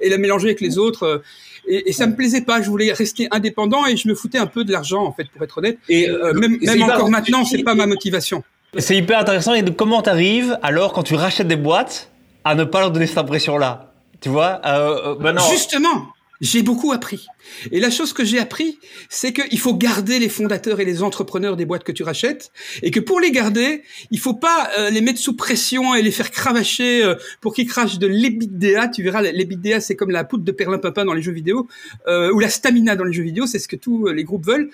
[0.00, 1.22] et la mélanger avec les autres.
[1.66, 2.60] Et, et, ça me plaisait pas.
[2.60, 5.42] Je voulais rester indépendant et je me foutais un peu de l'argent, en fait, pour
[5.42, 5.78] être honnête.
[5.88, 8.42] Et euh, même, même encore maintenant, c'est pas ma motivation.
[8.78, 9.54] C'est hyper intéressant.
[9.54, 12.10] Et comment t'arrives alors quand tu rachètes des boîtes
[12.44, 13.92] à ne pas leur donner cette impression-là?
[14.20, 14.60] Tu vois?
[14.64, 16.08] Euh, euh Justement,
[16.40, 17.26] j'ai beaucoup appris.
[17.70, 18.78] Et la chose que j'ai appris,
[19.08, 22.52] c'est qu'il faut garder les fondateurs et les entrepreneurs des boîtes que tu rachètes,
[22.82, 26.10] et que pour les garder, il faut pas euh, les mettre sous pression et les
[26.10, 28.88] faire cravacher euh, pour qu'ils crachent de l'EBITDA.
[28.88, 31.68] Tu verras, l'EBITDA, c'est comme la poudre de perlimpinpin dans les jeux vidéo,
[32.06, 34.70] euh, ou la stamina dans les jeux vidéo, c'est ce que tous les groupes veulent,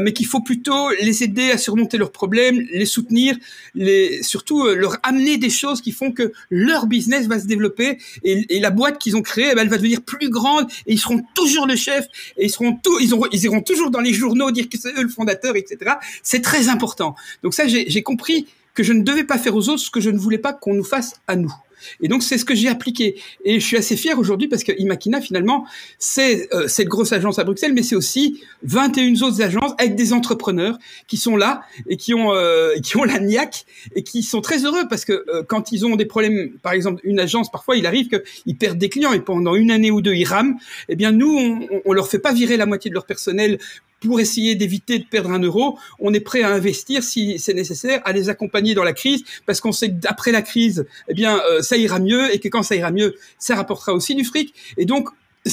[0.00, 3.36] mais qu'il faut plutôt les aider à surmonter leurs problèmes, les soutenir,
[3.74, 8.56] les, surtout leur amener des choses qui font que leur business va se développer, et,
[8.56, 10.98] et la boîte qu'ils ont créée, eh ben, elle va devenir plus grande, et ils
[10.98, 11.95] seront toujours le chef
[12.36, 15.02] et ils seront tout, ils, ils iront toujours dans les journaux dire que c'est eux
[15.02, 15.94] le fondateur, etc.
[16.22, 17.14] C'est très important.
[17.42, 20.10] Donc ça, j'ai compris que je ne devais pas faire aux autres ce que je
[20.10, 21.52] ne voulais pas qu'on nous fasse à nous.
[22.00, 23.20] Et donc c'est ce que j'ai appliqué.
[23.44, 25.66] Et je suis assez fier aujourd'hui parce que Imakina finalement
[25.98, 30.12] c'est euh, cette grosse agence à Bruxelles, mais c'est aussi 21 autres agences avec des
[30.12, 34.40] entrepreneurs qui sont là et qui ont euh, qui ont la niaque et qui sont
[34.40, 37.76] très heureux parce que euh, quand ils ont des problèmes, par exemple une agence, parfois
[37.76, 40.58] il arrive qu'ils perdent des clients et pendant une année ou deux ils rament.
[40.88, 43.58] Eh bien nous on, on leur fait pas virer la moitié de leur personnel
[44.00, 48.00] pour essayer d'éviter de perdre un euro, on est prêt à investir si c'est nécessaire,
[48.04, 51.40] à les accompagner dans la crise, parce qu'on sait que d'après la crise, eh bien,
[51.50, 54.54] euh, ça ira mieux, et que quand ça ira mieux, ça rapportera aussi du fric.
[54.76, 55.08] Et donc,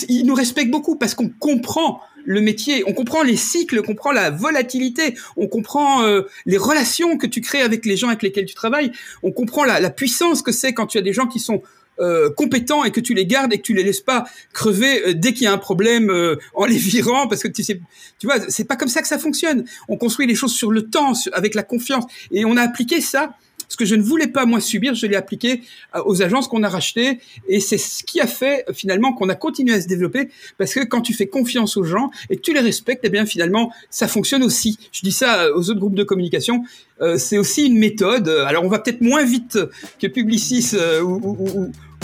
[0.10, 4.12] ils nous respectent beaucoup parce qu'on comprend le métier, on comprend les cycles, on comprend
[4.12, 8.46] la volatilité, on comprend euh, les relations que tu crées avec les gens avec lesquels
[8.46, 8.92] tu travailles,
[9.24, 11.62] on comprend la, la puissance que c'est quand tu as des gens qui sont
[12.00, 15.14] euh, compétents et que tu les gardes et que tu les laisses pas crever euh,
[15.14, 17.80] dès qu'il y a un problème euh, en les virant parce que tu sais
[18.20, 19.66] tu vois c'est pas comme ça que ça fonctionne.
[19.88, 22.06] On construit les choses sur le temps avec la confiance.
[22.32, 23.36] Et on a appliqué ça
[23.74, 25.62] ce que je ne voulais pas moi subir, je l'ai appliqué
[25.96, 29.36] euh, aux agences qu'on a rachetées et c'est ce qui a fait finalement qu'on a
[29.36, 32.54] continué à se développer parce que quand tu fais confiance aux gens et que tu
[32.54, 34.78] les respectes, eh bien finalement ça fonctionne aussi.
[34.92, 36.64] Je dis ça euh, aux autres groupes de communication,
[37.02, 38.30] euh, c'est aussi une méthode.
[38.30, 39.58] Alors on va peut-être moins vite
[40.00, 40.74] que Publicis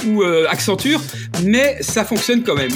[0.07, 1.01] ou Accenture,
[1.43, 2.71] mais ça fonctionne quand même.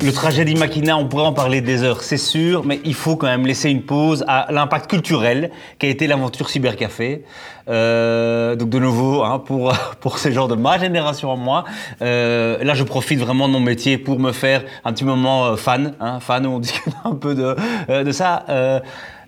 [0.00, 3.26] Le trajet d'Imakina, on pourrait en parler des heures, c'est sûr, mais il faut quand
[3.26, 7.24] même laisser une pause à l'impact culturel qu'a été l'aventure Cybercafé.
[7.68, 11.64] Euh, donc de nouveau, hein, pour, pour ces gens de ma génération en moi,
[12.00, 15.56] euh, là je profite vraiment de mon métier pour me faire un petit moment euh,
[15.56, 17.56] fan, hein, fan où on discute un peu de,
[17.90, 18.44] euh, de ça.
[18.48, 18.78] Euh,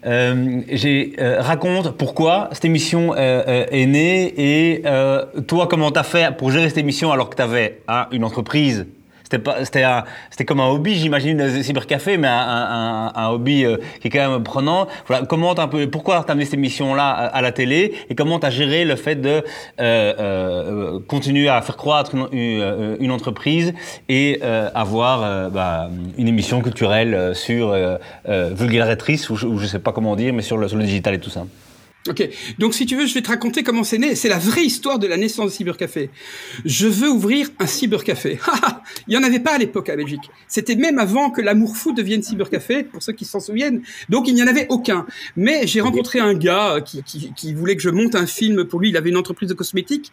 [0.07, 4.83] euh, j'ai raconte pourquoi cette émission est née et
[5.47, 8.87] toi comment t'as fait pour gérer cette émission alors que t'avais hein, une entreprise
[9.31, 14.43] c'était comme un hobby, j'imagine, le cybercafé, mais un, hobby euh, qui est quand même
[14.43, 14.89] prenant.
[15.07, 18.85] Voilà, un peu, pourquoi t'as amené cette émission-là à, la télé et comment t'as géré
[18.85, 19.43] le fait de euh,
[19.81, 23.75] euh, continuer à faire croître une, entreprise
[24.09, 24.41] et
[24.75, 27.77] avoir bah, une émission culturelle sur
[28.27, 31.45] vulgarisatrice ou, ou, je sais pas comment dire, mais sur le digital et tout ça?
[32.09, 32.27] Ok,
[32.59, 34.15] donc si tu veux, je vais te raconter comment c'est né.
[34.15, 36.09] C'est la vraie histoire de la naissance de Cybercafé.
[36.65, 38.39] Je veux ouvrir un cybercafé.
[39.07, 40.31] il y en avait pas à l'époque à Belgique.
[40.49, 43.83] C'était même avant que l'amour fou devienne cybercafé, pour ceux qui s'en souviennent.
[44.09, 45.07] Donc il n'y en avait aucun.
[45.37, 48.65] Mais j'ai rencontré un gars qui, qui, qui, voulait que je monte un film.
[48.65, 50.11] Pour lui, il avait une entreprise de cosmétiques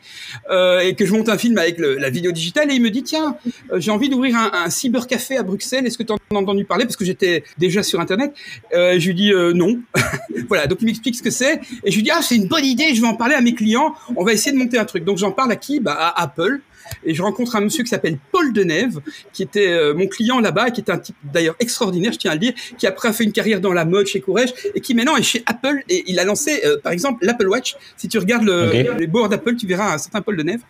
[0.50, 2.70] euh, et que je monte un film avec la vidéo digitale.
[2.70, 3.38] Et il me dit tiens,
[3.72, 5.88] euh, j'ai envie d'ouvrir un, un cybercafé à Bruxelles.
[5.88, 6.84] Est-ce que tu en as entendu parler?
[6.84, 8.34] Parce que j'étais déjà sur Internet.
[8.74, 9.80] Euh, je lui dis euh, non.
[10.50, 10.68] voilà.
[10.68, 11.62] Donc il m'explique ce que c'est.
[11.84, 13.54] Et je lui dis, ah, c'est une bonne idée, je vais en parler à mes
[13.54, 15.04] clients, on va essayer de monter un truc.
[15.04, 15.80] Donc j'en parle à qui?
[15.80, 16.62] Bah, À Apple.
[17.04, 19.02] Et je rencontre un monsieur qui s'appelle Paul Denève,
[19.34, 22.36] qui était euh, mon client là-bas, qui était un type d'ailleurs extraordinaire, je tiens à
[22.36, 24.94] le dire, qui après a fait une carrière dans la mode chez Courrèges et qui
[24.94, 25.84] maintenant est chez Apple.
[25.90, 27.76] Et il a lancé, euh, par exemple, l'Apple Watch.
[27.98, 30.62] Si tu regardes le, les bords d'Apple, tu verras un certain Paul Denève,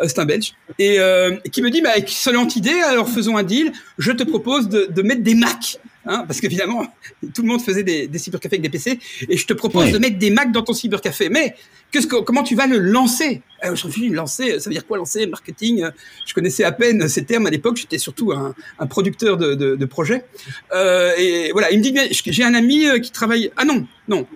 [0.00, 3.44] euh, c'est un Belge, et, et qui me dit, bah, excellente idée, alors faisons un
[3.44, 6.86] deal, je te propose de, de mettre des Macs Hein, parce qu'évidemment,
[7.34, 9.98] tout le monde faisait des, des cybercafés avec des PC, et je te propose de
[9.98, 11.28] mettre des Macs dans ton cybercafé.
[11.28, 11.54] Mais
[11.92, 13.42] que, comment tu vas le lancer?
[13.64, 15.84] Euh, Je me lancer, ça veut dire quoi lancer Marketing?
[16.26, 19.76] Je connaissais à peine ces termes à l'époque, j'étais surtout un, un, producteur de, de,
[19.76, 20.24] de projets.
[20.72, 23.50] Euh, et voilà, il me dit, j'ai un ami euh, qui travaille...
[23.56, 24.26] Ah non, non.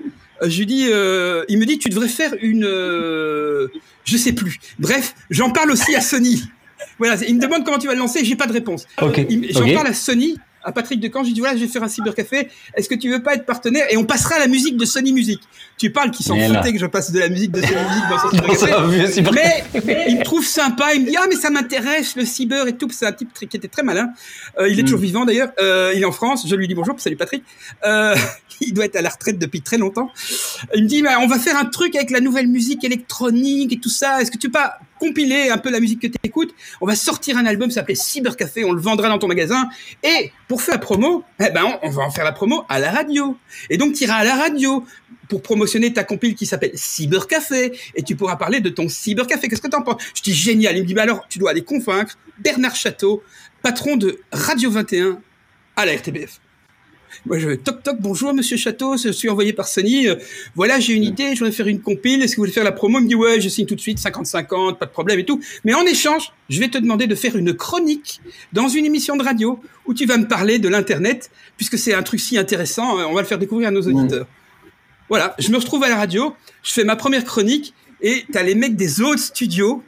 [0.42, 2.64] Euh, je lui dis, euh, il me dit, tu devrais faire une...
[2.64, 3.68] Euh,
[4.04, 4.58] je sais plus.
[4.78, 6.42] Bref, j'en parle aussi à Sony.
[6.98, 8.86] Voilà, il me demande comment tu vas le lancer, j'ai pas de réponse.
[9.02, 9.26] Ok.
[9.50, 11.88] J'en parle à Sony, à Patrick Decamp, je lui dis voilà, je vais faire un
[11.88, 13.86] cybercafé, est-ce que tu veux pas être partenaire?
[13.88, 15.40] Et on passera à la musique de Sony Music.
[15.78, 18.18] Tu parles qu'il s'en foutait que je passe de la musique de Sony Music dans
[18.18, 18.30] son
[19.12, 19.80] cybercafé.
[19.86, 22.76] Mais il me trouve sympa, il me dit ah mais ça m'intéresse le cyber et
[22.76, 24.10] tout, c'est un type qui était très malin.
[24.58, 24.86] Euh, il est Mm.
[24.86, 27.44] toujours vivant d'ailleurs, Euh, il est en France, je lui dis bonjour, salut Patrick.
[27.86, 28.14] Euh,
[28.60, 30.10] il doit être à la retraite depuis très longtemps.
[30.74, 33.78] Il me dit bah, on va faire un truc avec la nouvelle musique électronique et
[33.78, 34.20] tout ça.
[34.20, 36.96] Est-ce que tu peux pas compiler un peu la musique que tu écoutes On va
[36.96, 39.68] sortir un album, s'appelait Cybercafé, on le vendra dans ton magasin.
[40.02, 42.78] Et pour faire la promo, eh ben on, on va en faire la promo à
[42.78, 43.36] la radio.
[43.70, 44.84] Et donc tu iras à la radio
[45.28, 49.48] pour promotionner ta compile qui s'appelle Cybercafé et tu pourras parler de ton cybercafé.
[49.48, 50.02] Qu'est-ce que t'en penses?
[50.14, 50.76] Je dis génial.
[50.76, 53.22] Il me dit bah alors tu dois aller convaincre Bernard Château,
[53.62, 55.20] patron de Radio 21
[55.76, 56.40] à la RTBF.
[57.24, 60.06] Moi, je toc toc, bonjour Monsieur Château, je suis envoyé par Sony.
[60.08, 60.16] Euh,
[60.54, 62.22] voilà, j'ai une idée, je voudrais faire une compile.
[62.22, 62.98] Est-ce que vous voulez faire la promo?
[62.98, 65.40] Il me dit ouais, je signe tout de suite, 50-50, pas de problème et tout.
[65.64, 68.20] Mais en échange, je vais te demander de faire une chronique
[68.52, 72.02] dans une émission de radio où tu vas me parler de l'internet, puisque c'est un
[72.02, 72.98] truc si intéressant.
[72.98, 74.26] euh, On va le faire découvrir à nos auditeurs.
[75.08, 78.54] Voilà, je me retrouve à la radio, je fais ma première chronique et t'as les
[78.56, 79.82] mecs des autres studios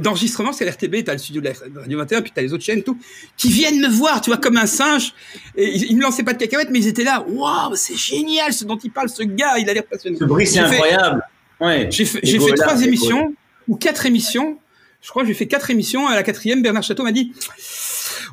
[0.00, 2.82] d'enregistrement, c'est l'RTB, t'as le studio de la Radio 21, puis t'as les autres chaînes,
[2.82, 2.98] tout,
[3.36, 5.14] qui viennent me voir, tu vois, comme un singe.
[5.56, 7.24] Et ils, ils me lançaient pas de cacahuètes, mais ils étaient là.
[7.28, 10.16] Waouh, c'est génial ce dont il parle, ce gars, il a l'air passionné.
[10.18, 11.22] Ce bruit, c'est incroyable.
[11.60, 11.88] Ouais.
[11.90, 12.20] J'ai fait,
[12.56, 13.34] trois émissions
[13.68, 14.58] ou quatre émissions.
[15.00, 16.06] Je crois que j'ai fait quatre émissions.
[16.06, 17.32] À la quatrième, Bernard Château m'a dit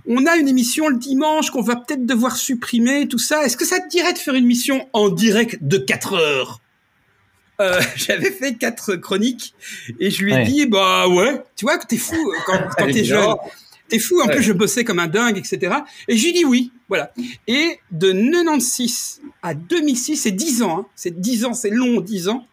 [0.06, 3.46] on a une émission le dimanche qu'on va peut-être devoir supprimer, tout ça.
[3.46, 6.60] Est-ce que ça te dirait de faire une émission en direct de 4 heures?
[7.62, 9.54] Euh, J'avais fait quatre chroniques
[10.00, 10.44] et je lui ai Ouais.
[10.44, 13.36] dit bah ouais, tu vois que t'es fou euh, quand, quand t'es jeune.
[13.90, 14.36] T'es fou, en Ouais.
[14.36, 15.76] plus je bossais comme un dingue, etc.
[16.08, 17.12] Et j'ai dit oui, voilà.
[17.48, 20.86] Et de 96 à 2006, c'est 10 ans, hein.
[20.96, 22.48] c'est 10 ans, c'est long, 10 ans.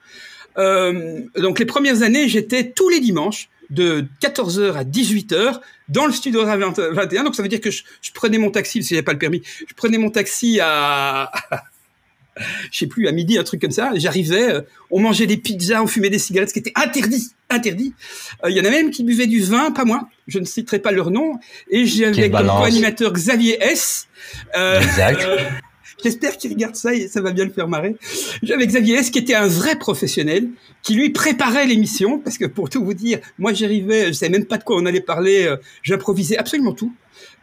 [0.59, 6.13] Euh, donc les premières années, j'étais tous les dimanches de 14h à 18h dans le
[6.13, 7.23] studio Radio 21.
[7.25, 9.19] Donc ça veut dire que je, je prenais mon taxi, parce que j'avais pas le
[9.19, 11.31] permis, je prenais mon taxi à...
[12.71, 13.93] je sais plus, à midi, un truc comme ça.
[13.95, 17.95] J'arrivais, euh, on mangeait des pizzas, on fumait des cigarettes, ce qui était interdit, interdit.
[18.45, 20.09] Euh, Il y en a même qui buvaient du vin, pas moi.
[20.27, 21.39] Je ne citerai pas leur nom.
[21.71, 24.09] Et j'avais comme co-animateur Xavier S.
[24.57, 25.27] Euh, Exact.
[26.03, 27.95] J'espère qu'il regarde ça et ça va bien le faire marrer.
[28.43, 30.49] J'avais Xavier S qui était un vrai professionnel,
[30.83, 34.47] qui lui préparait l'émission, parce que pour tout vous dire, moi j'arrivais, je savais même
[34.47, 36.95] pas de quoi on allait parler, j'improvisais absolument tout.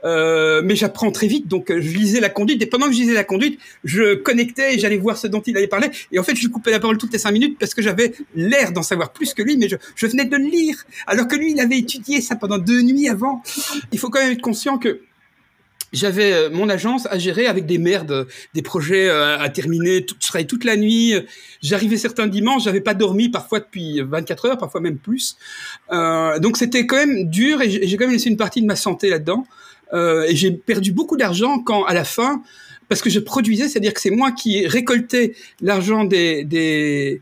[0.07, 2.99] Euh, mais j'apprends très vite, donc euh, je lisais la conduite, et pendant que je
[2.99, 6.23] lisais la conduite, je connectais et j'allais voir ce dont il allait parler, et en
[6.23, 8.83] fait je lui coupais la parole toutes les cinq minutes parce que j'avais l'air d'en
[8.83, 11.77] savoir plus que lui, mais je, venais de le lire, alors que lui il avait
[11.77, 13.43] étudié ça pendant deux nuits avant.
[13.91, 15.01] Il faut quand même être conscient que
[15.91, 20.05] j'avais euh, mon agence à gérer avec des merdes, des projets à terminer.
[20.05, 21.15] Tout, je travaillais toute la nuit.
[21.61, 25.37] J'arrivais certains dimanches, j'avais pas dormi parfois depuis 24 heures, parfois même plus.
[25.91, 29.09] Donc c'était quand même dur et j'ai quand même laissé une partie de ma santé
[29.09, 29.45] là-dedans.
[29.93, 32.41] Euh, et j'ai perdu beaucoup d'argent quand à la fin,
[32.89, 37.21] parce que je produisais, c'est-à-dire que c'est moi qui récoltais l'argent des, des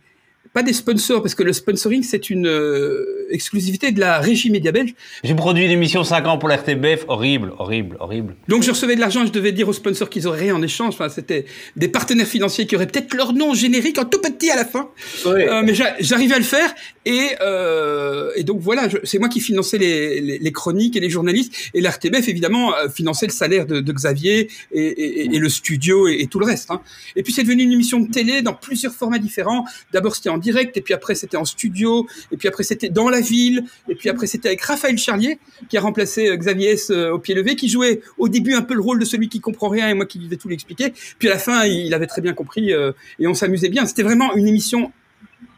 [0.54, 4.72] pas des sponsors, parce que le sponsoring c'est une euh, exclusivité de la régie média
[4.72, 4.94] belge.
[5.24, 7.04] J'ai produit une émission 5 ans pour la RTBF.
[7.10, 8.36] Horrible, horrible, horrible.
[8.48, 10.94] Donc je recevais de l'argent je devais dire aux sponsors qu'ils auraient rien en échange.
[10.94, 11.44] Enfin, c'était
[11.76, 14.90] des partenaires financiers qui auraient peut-être leur nom générique en tout petit à la fin.
[15.26, 16.74] Euh, mais j'a- j'arrivais à le faire
[17.06, 21.10] et, euh, et donc voilà, c'est moi qui finançais les, les, les chroniques et les
[21.12, 25.50] journalistes et l'RTBF évidemment euh, finançait le salaire de, de Xavier et, et, et le
[25.50, 26.72] studio et, tout le reste.
[26.72, 26.82] Hein.
[27.16, 29.66] Et puis c'est devenu une émission de télé dans plusieurs formats différents.
[29.94, 33.10] D'abord c'était en direct et puis après c'était en studio et puis après c'était dans
[33.10, 35.38] la ville et puis après c'était avec Raphaël Charlier
[35.70, 38.64] qui a remplacé euh, Xavier S euh, au pied levé qui jouait au début un
[38.64, 40.92] peu le rôle de celui qui comprend rien et moi qui devais tout l'expliquer.
[41.20, 43.86] Puis à la fin il avait très bien compris et on s'amusait bien.
[43.86, 44.92] C'était vraiment une émission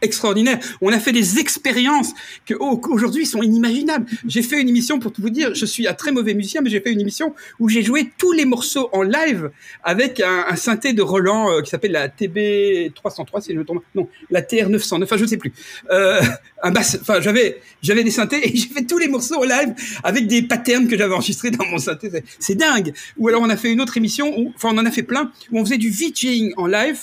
[0.02, 0.60] extraordinaire.
[0.82, 2.14] On a fait des expériences
[2.46, 4.06] que oh, aujourd'hui sont inimaginables.
[4.28, 6.70] J'ai fait une émission pour tout vous dire, je suis un très mauvais musicien, mais
[6.70, 9.50] j'ai fait une émission où j'ai joué tous les morceaux en live
[9.84, 13.66] avec un, un synthé de Roland euh, qui s'appelle la TB 303 si je me
[13.66, 13.84] trompe.
[13.96, 15.54] Non, la TR 909, enfin je ne sais plus.
[15.92, 16.22] Euh,
[16.64, 19.74] un basse, enfin j'avais j'avais des synthés et j'ai fait tous les morceaux en live
[20.04, 22.12] avec des patterns que j'avais enregistrés dans mon synthé.
[22.40, 22.92] C'est- dingue.
[23.18, 25.32] Ou alors on a fait une autre émission où, enfin on en a fait plein
[25.52, 26.98] où on faisait du VJing en live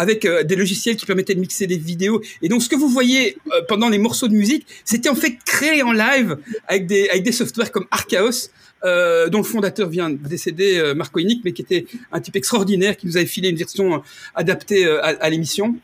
[0.00, 2.22] avec euh, des logiciels qui permettaient de mixer des vidéos.
[2.40, 5.36] Et donc, ce que vous voyez euh, pendant les morceaux de musique, c'était en fait
[5.44, 8.48] créé en live avec des, avec des softwares comme Archaos,
[8.84, 12.36] euh, dont le fondateur vient de décéder, euh, Marco Inic, mais qui était un type
[12.36, 13.98] extraordinaire, qui nous avait filé une version euh,
[14.34, 15.76] adaptée euh, à, l'émission.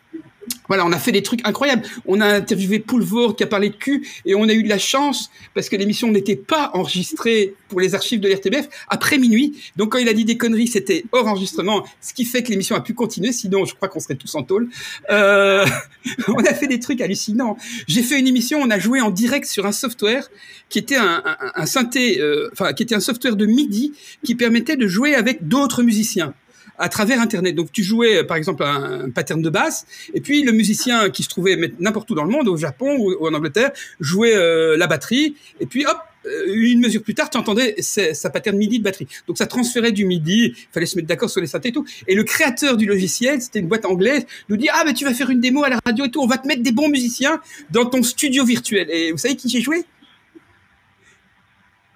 [0.68, 1.82] voilà, on a fait des trucs incroyables.
[2.06, 4.78] On a interviewé Poulvord qui a parlé de cul et on a eu de la
[4.78, 9.60] chance parce que l'émission n'était pas enregistrée pour les archives de l'RTBF après minuit.
[9.76, 12.76] Donc quand il a dit des conneries, c'était hors enregistrement, ce qui fait que l'émission
[12.76, 13.32] a pu continuer.
[13.32, 14.68] Sinon, je crois qu'on serait tous en tôle.
[15.10, 15.66] Euh,
[16.28, 17.56] on a fait des trucs hallucinants.
[17.88, 20.30] J'ai fait une émission, on a joué en direct sur un software
[20.68, 21.22] qui était un,
[21.54, 23.92] un, synthé, euh, enfin qui était un software de MIDI
[24.24, 26.34] qui permettait de jouer avec d'autres musiciens
[26.78, 27.54] à travers Internet.
[27.54, 31.28] Donc tu jouais par exemple un, pattern de basse, et puis le musicien qui se
[31.28, 33.70] trouvait n'importe où dans le monde, au Japon ou, en Angleterre,
[34.00, 35.96] jouait euh, la batterie, et puis hop,
[36.26, 39.06] euh, une mesure plus tard, tu entendais sa pattern MIDI de batterie.
[39.26, 41.86] Donc ça transférait du MIDI, il fallait se mettre d'accord sur les synthés et tout.
[42.08, 45.14] Et le créateur du logiciel, c'était une boîte anglaise, nous dit ah mais tu vas
[45.14, 47.40] faire une démo à la radio et tout, on va te mettre des bons musiciens
[47.70, 48.90] dans ton studio virtuel.
[48.90, 49.84] Et vous savez qui j'ai joué?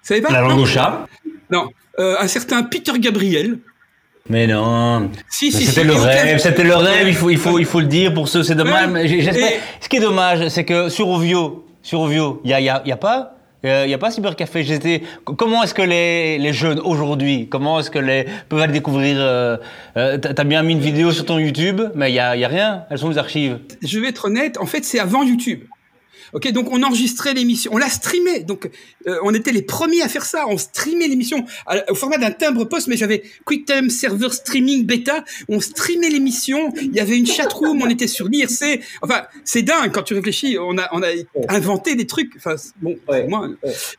[0.01, 1.07] Savez pas La langue au chat.
[1.49, 3.59] Non, euh, un certain Peter Gabriel.
[4.29, 5.09] Mais non.
[5.29, 7.87] Si, si, c'était le rêve, c'était le rêve, il faut, il, faut, il faut le
[7.87, 8.89] dire pour ceux, c'est dommage.
[9.07, 12.81] Ce qui est dommage, c'est que sur Ovio, sur Ovio, il n'y a, y a,
[12.85, 13.35] y a pas.
[13.63, 15.03] Il euh, n'y a pas Cybercafé GT.
[15.23, 19.57] Comment est-ce que les, les jeunes aujourd'hui, comment est-ce que les peuvent aller découvrir euh,
[19.97, 22.47] euh T'as bien mis une vidéo sur ton YouTube, mais il n'y a, y a
[22.47, 22.85] rien.
[22.89, 23.59] Elles sont les archives.
[23.83, 25.61] Je vais être honnête, en fait, c'est avant YouTube.
[26.33, 28.41] Ok, donc on enregistrait l'émission, on la streamait.
[28.41, 28.69] Donc
[29.07, 30.45] euh, on était les premiers à faire ça.
[30.47, 31.45] On streamait l'émission
[31.89, 35.23] au format d'un timbre poste, mais j'avais QuickTime Server Streaming Beta.
[35.49, 36.73] On streamait l'émission.
[36.81, 37.81] Il y avait une chatroom.
[37.81, 38.81] On était sur l'IRC.
[39.01, 40.57] Enfin, c'est dingue quand tu réfléchis.
[40.59, 41.09] On a on a
[41.49, 42.33] inventé des trucs.
[42.37, 43.49] Enfin bon, moi,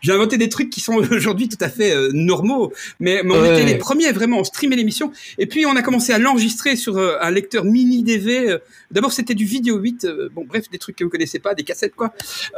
[0.00, 2.72] j'ai inventé des trucs qui sont aujourd'hui tout à fait euh, normaux.
[3.00, 4.38] Mais, on était les premiers vraiment.
[4.38, 5.12] On streamait l'émission.
[5.38, 8.58] Et puis on a commencé à l'enregistrer sur euh, un lecteur mini DV.
[8.90, 10.06] D'abord c'était du vidéo 8.
[10.32, 12.12] bon bref, des trucs que vous connaissez pas, des cassettes quoi.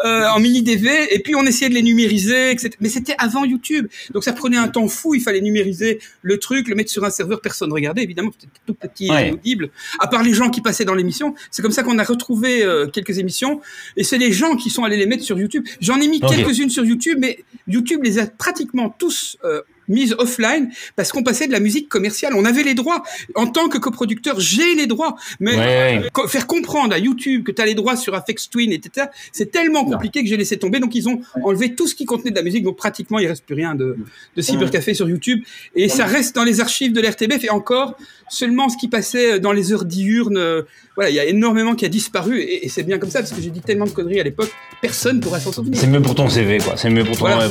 [0.04, 2.70] Euh, en mini DV, et puis on essayait de les numériser, etc.
[2.80, 5.14] Mais c'était avant YouTube, donc ça prenait un temps fou.
[5.14, 8.02] Il fallait numériser le truc, le mettre sur un serveur, personne regardait.
[8.02, 9.70] Évidemment, c'était tout petit et audible.
[10.00, 12.86] À part les gens qui passaient dans l'émission, c'est comme ça qu'on a retrouvé euh,
[12.86, 13.60] quelques émissions.
[13.96, 15.64] Et c'est les gens qui sont allés les mettre sur YouTube.
[15.80, 20.70] J'en ai mis quelques-unes sur YouTube, mais YouTube les a pratiquement tous euh, mise offline
[20.96, 22.34] parce qu'on passait de la musique commerciale.
[22.34, 23.02] On avait les droits.
[23.34, 25.16] En tant que coproducteur, j'ai les droits.
[25.40, 29.50] Mais faire comprendre à YouTube que tu as les droits sur Afex Twin, etc., c'est
[29.50, 30.80] tellement compliqué que j'ai laissé tomber.
[30.80, 32.64] Donc, ils ont enlevé tout ce qui contenait de la musique.
[32.64, 33.96] Donc, pratiquement, il reste plus rien de,
[34.36, 35.42] de Cybercafé sur YouTube.
[35.74, 37.96] Et ça reste dans les archives de l'RTBF et encore
[38.28, 40.64] seulement ce qui passait dans les heures diurnes.
[40.96, 43.40] Voilà, il y a énormément qui a disparu et, c'est bien comme ça parce que
[43.40, 45.78] j'ai dit tellement de conneries à l'époque, personne pourra s'en souvenir.
[45.78, 46.76] C'est mieux pour ton CV, quoi.
[46.76, 47.48] C'est mieux pour ton, voilà.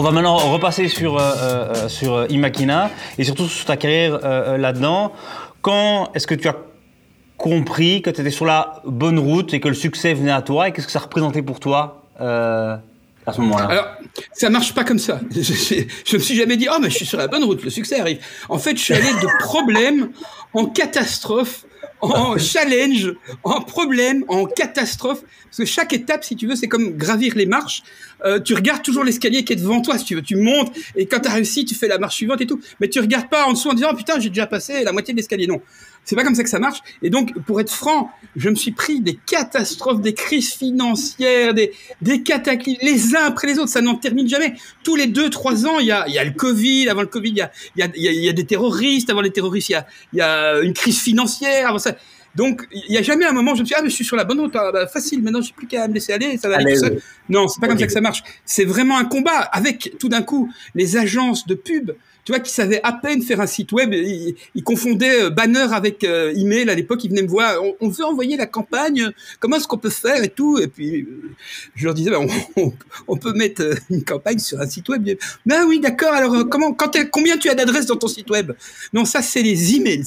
[0.00, 4.56] On va maintenant repasser sur, euh, euh, sur Imakina et surtout sur ta carrière euh,
[4.56, 5.12] là-dedans.
[5.60, 6.54] Quand est-ce que tu as
[7.36, 10.68] compris que tu étais sur la bonne route et que le succès venait à toi
[10.68, 12.80] et qu'est-ce que ça représentait pour toi à
[13.32, 13.64] ce moment-là?
[13.64, 13.86] Alors,
[14.32, 15.18] ça marche pas comme ça.
[15.32, 17.70] Je, je, me suis jamais dit, oh, mais je suis sur la bonne route, le
[17.70, 18.20] succès arrive.
[18.48, 20.10] En fait, je suis allé de problème
[20.54, 21.64] en catastrophe
[22.00, 25.22] en challenge, en problème, en catastrophe.
[25.44, 27.82] Parce que chaque étape, si tu veux, c'est comme gravir les marches.
[28.24, 30.22] Euh, tu regardes toujours l'escalier qui est devant toi, si tu veux.
[30.22, 32.60] Tu montes et quand tu as réussi, tu fais la marche suivante et tout.
[32.80, 35.18] Mais tu regardes pas en dessous en disant, putain, j'ai déjà passé la moitié de
[35.18, 35.46] l'escalier.
[35.46, 35.60] Non.
[36.08, 36.78] C'est pas comme ça que ça marche.
[37.02, 41.72] Et donc, pour être franc, je me suis pris des catastrophes, des crises financières, des,
[42.00, 43.68] des cataclysmes, les uns après les autres.
[43.68, 44.54] Ça n'en termine jamais.
[44.84, 46.88] Tous les deux, trois ans, il y a, y a le Covid.
[46.88, 49.10] Avant le Covid, il y a, y, a, y a des terroristes.
[49.10, 51.68] Avant les terroristes, il y a, y a une crise financière.
[51.68, 51.94] Avant ça.
[52.34, 53.94] Donc, il n'y a jamais un moment où je me suis dit, ah, mais je
[53.94, 56.38] suis sur la bonne route, ah, bah, facile, maintenant, j'ai plus qu'à me laisser aller,
[56.38, 57.02] ça va aller tout seul.
[57.28, 58.22] Non, c'est pas comme ça que ça marche.
[58.46, 61.90] C'est vraiment un combat avec, tout d'un coup, les agences de pub
[62.28, 63.94] tu vois, qui savait à peine faire un site web.
[63.94, 67.02] Il, il confondait euh, banner avec euh, email à l'époque.
[67.04, 67.54] Il venait me voir.
[67.80, 69.08] On, veut envoyer la campagne.
[69.40, 71.08] Comment est-ce qu'on peut faire et tout Et puis
[71.74, 72.28] je leur disais, ben,
[73.08, 75.08] on, peut mettre euh, une campagne sur un site web.
[75.46, 76.12] Ben oui, d'accord.
[76.12, 78.52] Alors comment, quand combien tu as d'adresses dans ton site web?
[78.92, 80.04] Non, ça c'est les emails.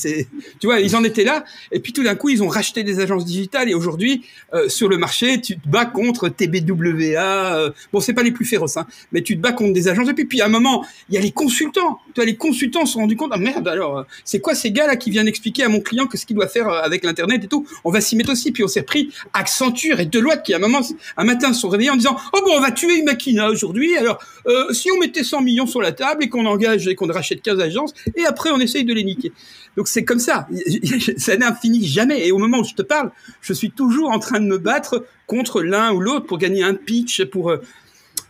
[0.59, 1.43] Tu vois, ils en étaient là.
[1.71, 3.67] Et puis tout d'un coup, ils ont racheté des agences digitales.
[3.67, 4.27] Et aujourd'hui,
[4.67, 7.73] sur le marché, tu te bats contre TBWA.
[7.91, 10.07] bon, c'est pas les plus féroces, hein, mais tu te bats contre des agences.
[10.09, 12.99] Et puis, puis à un moment, il y a les consultants les consultants se sont
[12.99, 15.79] rendus compte, ah merde, alors, euh, c'est quoi ces gars-là qui viennent expliquer à mon
[15.79, 17.65] client que ce qu'il doit faire euh, avec l'Internet et tout?
[17.83, 18.51] On va s'y mettre aussi.
[18.51, 20.81] Puis on s'est pris Accenture et Deloitte qui, à un
[21.17, 23.95] un matin, se sont réveillés en disant, oh bon, on va tuer une machina aujourd'hui.
[23.97, 27.07] Alors, euh, si on mettait 100 millions sur la table et qu'on engage et qu'on
[27.07, 29.31] rachète 15 agences, et après, on essaye de les niquer.
[29.77, 30.47] Donc c'est comme ça.
[31.17, 32.27] Ça n'a fini jamais.
[32.27, 35.05] Et au moment où je te parle, je suis toujours en train de me battre
[35.27, 37.53] contre l'un ou l'autre pour gagner un pitch, pour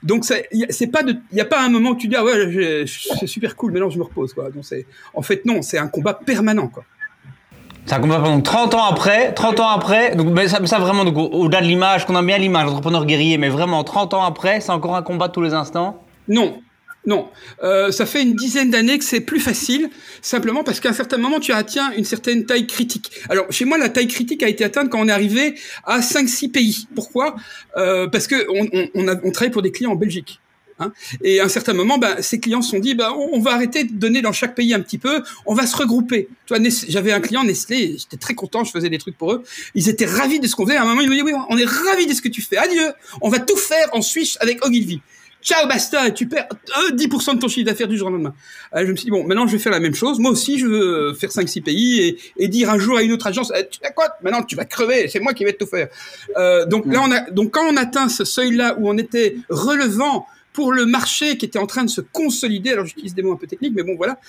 [0.04, 2.86] donc c'est pas de, il y a pas un moment où tu dis ah ouais
[2.88, 4.50] c'est super cool, mais non je me repose quoi.
[4.50, 6.84] Donc c'est, en fait non, c'est un combat permanent quoi.
[7.86, 11.02] C'est un combat pendant 30 ans après, 30 ans après, donc mais ça, ça vraiment
[11.04, 14.72] au-delà de l'image, qu'on a bien l'image, entrepreneur guerrier, mais vraiment 30 ans après, c'est
[14.72, 16.04] encore un combat tous les instants?
[16.28, 16.62] Non,
[17.06, 17.30] Non,
[17.64, 19.90] euh, ça fait une dizaine d'années que c'est plus facile,
[20.22, 23.12] simplement parce qu'à un certain moment, tu atteins une certaine taille critique.
[23.30, 26.52] Alors, chez moi, la taille critique a été atteinte quand on est arrivé à 5-6
[26.52, 26.88] pays.
[26.94, 27.36] Pourquoi?
[27.76, 30.40] Euh, Parce que on, on, a, on travaille pour des clients en Belgique.
[30.82, 30.92] Hein
[31.24, 33.84] et à un certain moment, ben, ces clients se sont dit, ben, on va arrêter
[33.84, 36.28] de donner dans chaque pays un petit peu, on va se regrouper.
[36.46, 39.44] Tu vois, j'avais un client Nestlé, j'étais très content, je faisais des trucs pour eux.
[39.74, 40.78] Ils étaient ravis de ce qu'on faisait.
[40.78, 42.58] À un moment, ils m'ont dit, oui, on est ravis de ce que tu fais.
[42.58, 45.02] Adieu, on va tout faire en Suisse avec Ogilvy.
[45.42, 46.48] Ciao, basta, tu perds
[46.94, 48.34] 10% de ton chiffre d'affaires du jour au lendemain.
[48.76, 50.20] Euh, je me suis dit, bon, maintenant je vais faire la même chose.
[50.20, 53.28] Moi aussi, je veux faire 5-6 pays et, et, dire un jour à une autre
[53.28, 55.88] agence, eh, tu sais quoi, maintenant tu vas crever, c'est moi qui vais tout faire.
[56.38, 60.28] Euh, donc là, on a, donc quand on atteint ce seuil-là où on était relevant
[60.54, 62.72] pour le marché qui était en train de se consolider.
[62.72, 64.20] Alors j'utilise des mots un peu techniques, mais bon voilà.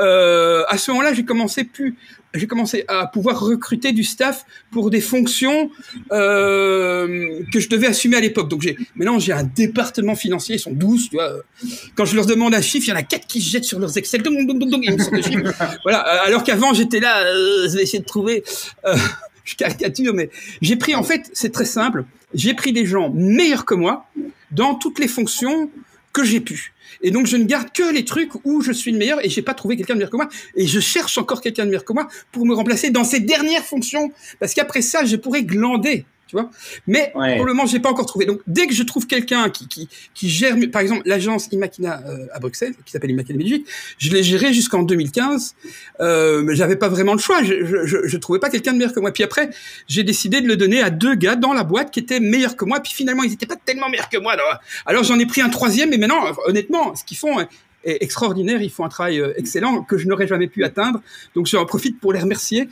[0.00, 1.96] Euh, à ce moment-là, j'ai commencé plus,
[2.34, 5.70] j'ai commencé à pouvoir recruter du staff pour des fonctions
[6.12, 8.48] euh, que je devais assumer à l'époque.
[8.48, 11.32] Donc j'ai maintenant j'ai un département financier, ils sont 12, tu vois.
[11.94, 13.78] Quand je leur demande un chiffre, il y en a quatre qui se jettent sur
[13.78, 15.78] leurs Excel, ils me sortent chiffres.
[15.82, 15.98] voilà.
[15.98, 18.44] Alors qu'avant j'étais là, euh, je vais essayer de trouver.
[18.84, 18.96] Euh,
[19.44, 22.04] je caricature, mais j'ai pris en fait, c'est très simple.
[22.34, 24.06] J'ai pris des gens meilleurs que moi
[24.50, 25.70] dans toutes les fonctions
[26.12, 26.72] que j'ai pu.
[27.02, 29.42] Et donc, je ne garde que les trucs où je suis le meilleur et j'ai
[29.42, 30.28] pas trouvé quelqu'un de meilleur que moi.
[30.56, 33.64] Et je cherche encore quelqu'un de meilleur que moi pour me remplacer dans ces dernières
[33.64, 34.12] fonctions.
[34.38, 36.48] Parce qu'après ça, je pourrais glander tu vois.
[36.86, 38.24] Mais pour le moment, j'ai pas encore trouvé.
[38.24, 42.26] Donc, dès que je trouve quelqu'un qui, qui, qui gère, par exemple, l'agence Imakina euh,
[42.32, 43.66] à Bruxelles, qui s'appelle Imakina Belgique,
[43.98, 45.56] je l'ai géré jusqu'en 2015.
[45.98, 47.42] Euh, mais j'avais pas vraiment le choix.
[47.42, 49.10] Je, je, je, trouvais pas quelqu'un de meilleur que moi.
[49.10, 49.50] Puis après,
[49.88, 52.64] j'ai décidé de le donner à deux gars dans la boîte qui étaient meilleurs que
[52.64, 52.78] moi.
[52.78, 54.34] Puis finalement, ils étaient pas tellement meilleurs que moi.
[54.34, 55.92] Alors, alors j'en ai pris un troisième.
[55.92, 57.44] Et maintenant, honnêtement, ce qu'ils font,
[57.84, 61.00] est extraordinaire, ils font un travail euh, excellent que je n'aurais jamais pu atteindre.
[61.34, 62.68] Donc j'en profite pour les remercier.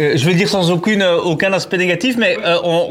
[0.00, 2.36] Euh, je vais dire sans aucune, euh, aucun aspect négatif, mais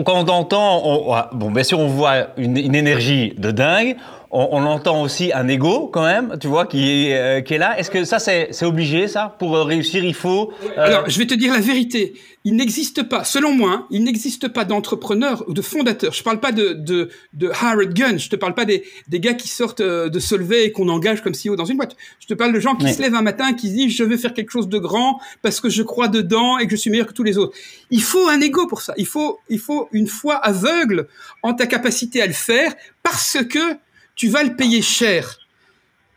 [0.06, 3.96] quand on entend, on, bon bien sûr on voit une énergie de dingue,
[4.34, 7.80] on, on, entend aussi un ego quand même, tu vois, qui est, qui est là.
[7.80, 10.52] Est-ce que ça c'est obligé ça pour réussir Il faut.
[10.76, 12.14] Alors je vais te dire la vérité
[12.46, 16.12] il n'existe pas, selon moi, hein, il n'existe pas d'entrepreneurs ou de fondateurs.
[16.12, 19.34] Je parle pas de, de, de Howard Gunn, je te parle pas des, des gars
[19.34, 21.96] qui sortent euh, de Solvay et qu'on engage comme CEO dans une boîte.
[22.20, 24.04] Je te parle de gens qui se lèvent un matin et qui se disent je
[24.04, 26.90] veux faire quelque chose de grand parce que je crois dedans et que je suis
[26.90, 27.56] meilleur que tous les autres.
[27.92, 28.94] Il faut un ego pour ça.
[28.98, 31.08] Il faut, il faut une foi aveugle
[31.44, 32.74] en ta capacité à le faire
[33.04, 33.78] parce que
[34.16, 35.40] tu vas le payer cher.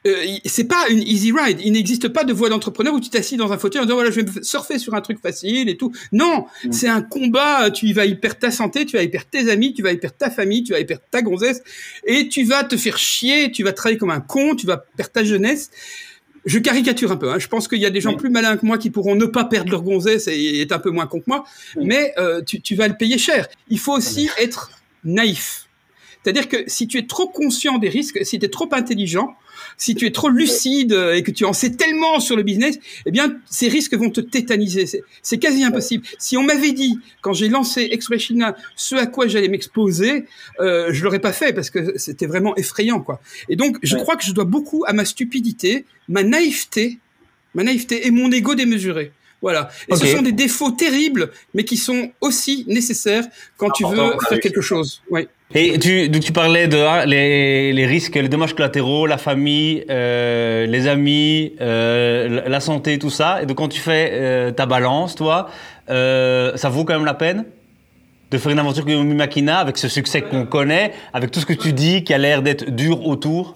[0.07, 1.59] Euh, c'est pas une easy ride.
[1.65, 4.11] Il n'existe pas de voie d'entrepreneur où tu t'assis dans un fauteuil en disant voilà,
[4.11, 5.93] je vais surfer sur un truc facile et tout.
[6.13, 6.73] Non, mm.
[6.73, 7.71] c'est un combat.
[7.71, 9.97] Tu vas y perdre ta santé, tu vas y perdre tes amis, tu vas y
[9.97, 11.63] perdre ta famille, tu vas y perdre ta gonzesse
[12.07, 15.13] et tu vas te faire chier, tu vas travailler comme un con, tu vas perdre
[15.13, 15.71] ta jeunesse.
[16.45, 17.33] Je caricature un peu.
[17.33, 17.41] Hein.
[17.41, 19.45] Je pense qu'il y a des gens plus malins que moi qui pourront ne pas
[19.45, 21.45] perdre leur gonzesse et être un peu moins con que moi,
[21.83, 23.49] mais euh, tu, tu vas le payer cher.
[23.69, 24.71] Il faut aussi être
[25.03, 25.66] naïf.
[26.27, 29.37] C'est-à-dire que si tu es trop conscient des risques, si tu es trop intelligent,
[29.77, 33.13] si tu es trop lucide et que tu en sais tellement sur le business, eh
[33.13, 34.87] bien, ces risques vont te tétaniser.
[35.23, 36.05] C'est quasi impossible.
[36.19, 38.35] Si on m'avait dit, quand j'ai lancé Expression
[38.75, 40.25] ce à quoi j'allais m'exposer,
[40.59, 43.21] euh, je l'aurais pas fait parce que c'était vraiment effrayant, quoi.
[43.49, 46.99] Et donc, je crois que je dois beaucoup à ma stupidité, ma naïveté,
[47.55, 49.13] ma naïveté et mon ego démesuré.
[49.43, 49.71] Voilà.
[49.87, 54.41] Et ce sont des défauts terribles, mais qui sont aussi nécessaires quand tu veux faire
[54.41, 55.03] quelque chose.
[55.09, 55.29] Oui.
[55.55, 60.67] Et tu, tu parlais de hein, les, les, risques, les dommages collatéraux, la famille, euh,
[60.67, 63.43] les amis, euh, la santé, tout ça.
[63.43, 65.49] Et donc quand tu fais euh, ta balance, toi,
[65.89, 67.45] euh, ça vaut quand même la peine
[68.33, 71.53] de faire une aventure comme Makina avec ce succès qu'on connaît, avec tout ce que
[71.53, 73.55] tu dis qui a l'air d'être dur autour?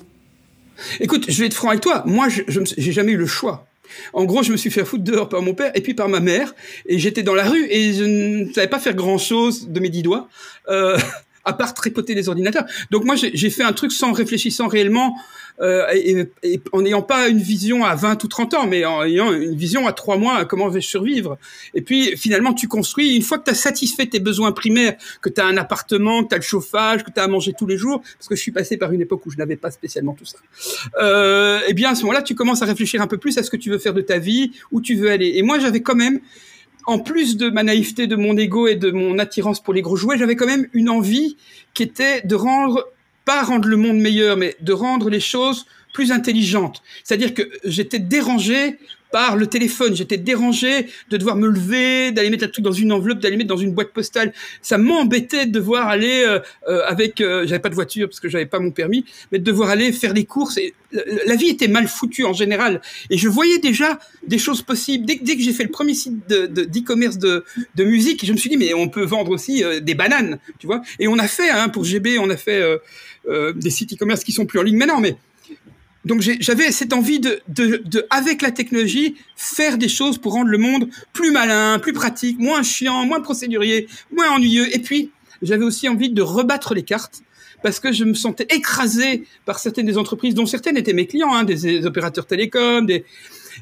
[1.00, 2.04] Écoute, je vais être franc avec toi.
[2.06, 3.66] Moi, je n'ai jamais eu le choix.
[4.12, 6.20] En gros, je me suis fait foutre dehors par mon père et puis par ma
[6.20, 6.54] mère.
[6.86, 10.02] Et j'étais dans la rue et je ne savais pas faire grand-chose de mes dix
[10.02, 10.28] doigts.
[10.68, 10.96] Euh,
[11.44, 12.64] à part tripoter les ordinateurs.
[12.90, 15.16] Donc moi, j'ai fait un truc sans réfléchissant réellement,
[15.60, 19.04] euh, et, et, en n'ayant pas une vision à 20 ou 30 ans, mais en
[19.04, 21.38] ayant une vision à 3 mois, comment vais-je survivre?
[21.74, 25.28] Et puis finalement, tu construis, une fois que tu as satisfait tes besoins primaires, que
[25.28, 27.66] tu as un appartement, que tu as le chauffage, que tu as à manger tous
[27.66, 30.14] les jours, parce que je suis passé par une époque où je n'avais pas spécialement
[30.14, 30.38] tout ça,
[31.02, 33.50] euh, eh bien à ce moment-là, tu commences à réfléchir un peu plus à ce
[33.50, 35.32] que tu veux faire de ta vie, où tu veux aller.
[35.36, 36.20] Et moi, j'avais quand même
[36.86, 39.96] en plus de ma naïveté, de mon ego et de mon attirance pour les gros
[39.96, 41.36] jouets, j'avais quand même une envie
[41.74, 42.88] qui était de rendre,
[43.24, 46.82] pas rendre le monde meilleur, mais de rendre les choses plus intelligentes.
[47.04, 48.78] C'est-à-dire que j'étais dérangé
[49.12, 49.94] par le téléphone.
[49.94, 53.48] J'étais dérangé de devoir me lever, d'aller mettre un truc dans une enveloppe, d'aller mettre
[53.48, 54.32] dans une boîte postale.
[54.62, 58.28] Ça m'embêtait de devoir aller euh, euh avec, euh, j'avais pas de voiture parce que
[58.28, 60.56] j'avais pas mon permis, mais de devoir aller faire les courses.
[60.56, 60.74] Et
[61.26, 62.80] la vie était mal foutue en général.
[63.10, 65.06] Et je voyais déjà des choses possibles.
[65.06, 67.44] Dès, que j'ai fait le premier site de d'e-commerce de,
[67.76, 70.66] de, musique, je me suis dit mais on peut vendre aussi euh, des bananes, tu
[70.66, 70.82] vois.
[70.98, 72.60] Et on a fait hein, pour GB, on a fait
[73.28, 75.16] euh, des sites e-commerce qui sont plus en ligne maintenant, mais
[76.04, 80.48] Donc j'avais cette envie de, de, de, avec la technologie, faire des choses pour rendre
[80.48, 84.74] le monde plus malin, plus pratique, moins chiant, moins procédurier, moins ennuyeux.
[84.74, 85.10] Et puis,
[85.42, 87.22] j'avais aussi envie de rebattre les cartes
[87.62, 91.34] parce que je me sentais écrasé par certaines des entreprises, dont certaines étaient mes clients,
[91.34, 93.04] hein, des, opérateurs télécoms, des,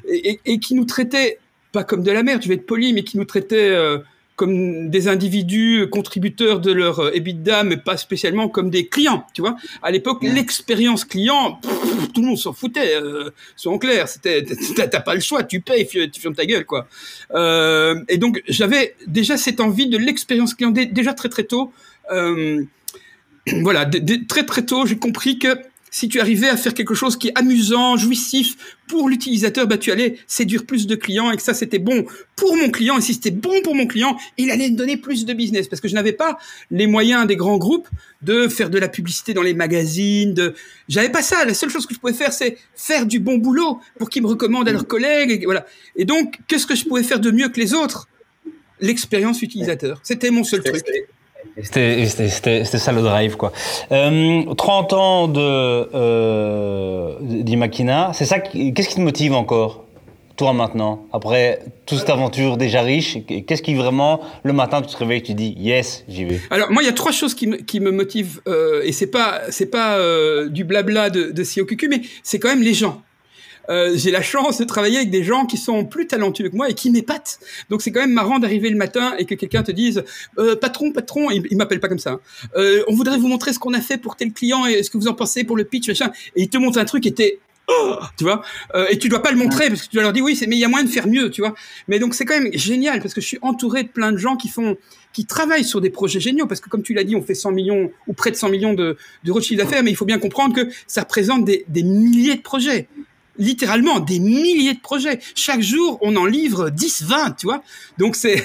[0.07, 1.39] et, qui nous traitaient
[1.73, 3.99] pas comme de la merde, je vais être poli, mais qui nous traitaient euh,
[4.39, 9.41] comme des individus contributeurs de leur euh, EBITDA, mais pas spécialement comme des clients, tu
[9.41, 9.57] vois.
[9.83, 11.59] À l'époque, l'expérience client,
[12.13, 14.07] tout le monde s'en foutait, euh, soyons clairs.
[14.07, 16.87] C'était, t'as pas le choix, tu payes, tu fermes ta gueule, quoi.
[17.33, 21.73] Euh, et donc, j'avais déjà cette envie de l'expérience client déjà très très tôt.
[22.13, 22.63] Euh,
[23.61, 23.89] voilà,
[24.29, 25.49] très très tôt, j'ai compris que
[25.91, 28.55] si tu arrivais à faire quelque chose qui est amusant, jouissif
[28.87, 32.55] pour l'utilisateur, bah, tu allais séduire plus de clients et que ça, c'était bon pour
[32.55, 32.97] mon client.
[32.97, 35.81] Et si c'était bon pour mon client, il allait me donner plus de business parce
[35.81, 36.37] que je n'avais pas
[36.71, 37.87] les moyens des grands groupes
[38.21, 40.33] de faire de la publicité dans les magazines.
[40.33, 40.55] De...
[40.87, 41.45] J'avais pas ça.
[41.45, 44.27] La seule chose que je pouvais faire, c'est faire du bon boulot pour qu'ils me
[44.27, 45.43] recommandent à leurs collègues.
[45.43, 45.65] Et voilà.
[45.95, 48.07] Et donc, qu'est-ce que je pouvais faire de mieux que les autres?
[48.81, 49.99] L'expérience utilisateur.
[50.03, 50.83] C'était mon seul truc.
[51.61, 53.51] C'était ça le drive, quoi.
[53.91, 57.13] Euh, 30 ans de euh,
[58.13, 58.39] c'est ça.
[58.39, 59.85] Qu'est-ce qui te motive encore,
[60.37, 63.17] toi maintenant, après toute cette aventure déjà riche?
[63.45, 66.39] Qu'est-ce qui vraiment le matin tu te réveilles, tu dis yes, j'y vais?
[66.49, 69.11] Alors moi, il y a trois choses qui me, qui me motivent euh, et c'est
[69.11, 73.01] pas c'est pas euh, du blabla de, de COQQ, mais c'est quand même les gens.
[73.69, 76.69] Euh, j'ai la chance de travailler avec des gens qui sont plus talentueux que moi
[76.69, 77.39] et qui m'épatent.
[77.69, 80.03] Donc c'est quand même marrant d'arriver le matin et que quelqu'un te dise
[80.37, 82.11] euh, patron, patron, il, il m'appelle pas comme ça.
[82.11, 82.19] Hein.
[82.55, 84.97] Euh, on voudrait vous montrer ce qu'on a fait pour tel client et ce que
[84.97, 86.11] vous en pensez pour le pitch machin.
[86.35, 88.41] Et il te montre un truc qui était oh, tu vois
[88.75, 90.55] euh, et tu dois pas le montrer parce que tu dois leur dire oui mais
[90.55, 91.53] il y a moyen de faire mieux tu vois
[91.87, 94.35] mais donc c'est quand même génial parce que je suis entouré de plein de gens
[94.35, 94.77] qui font
[95.13, 97.51] qui travaillent sur des projets géniaux parce que comme tu l'as dit on fait 100
[97.51, 100.55] millions ou près de 100 millions de, de chiffre d'affaires mais il faut bien comprendre
[100.55, 102.87] que ça représente des, des milliers de projets
[103.39, 105.19] littéralement des milliers de projets.
[105.33, 107.63] Chaque jour, on en livre 10, 20, tu vois.
[107.97, 108.43] Donc c'est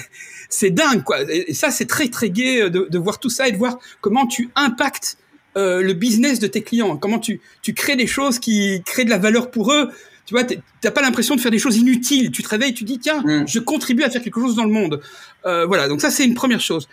[0.49, 1.21] c'est dingue quoi.
[1.29, 3.77] Et ça c'est très très gai euh, de, de, voir tout ça et de voir
[4.01, 5.17] comment tu impactes
[5.57, 9.09] euh, le business de tes clients, comment tu tu crées des choses qui créent de
[9.09, 9.89] la valeur pour eux.
[10.25, 12.31] Tu vois, t'as pas l'impression de faire des choses inutiles.
[12.31, 13.47] Tu te réveilles, tu dis tiens, mm.
[13.47, 15.01] je contribue à faire quelque chose dans le monde.
[15.45, 16.87] Euh, voilà, donc ça c'est une première chose.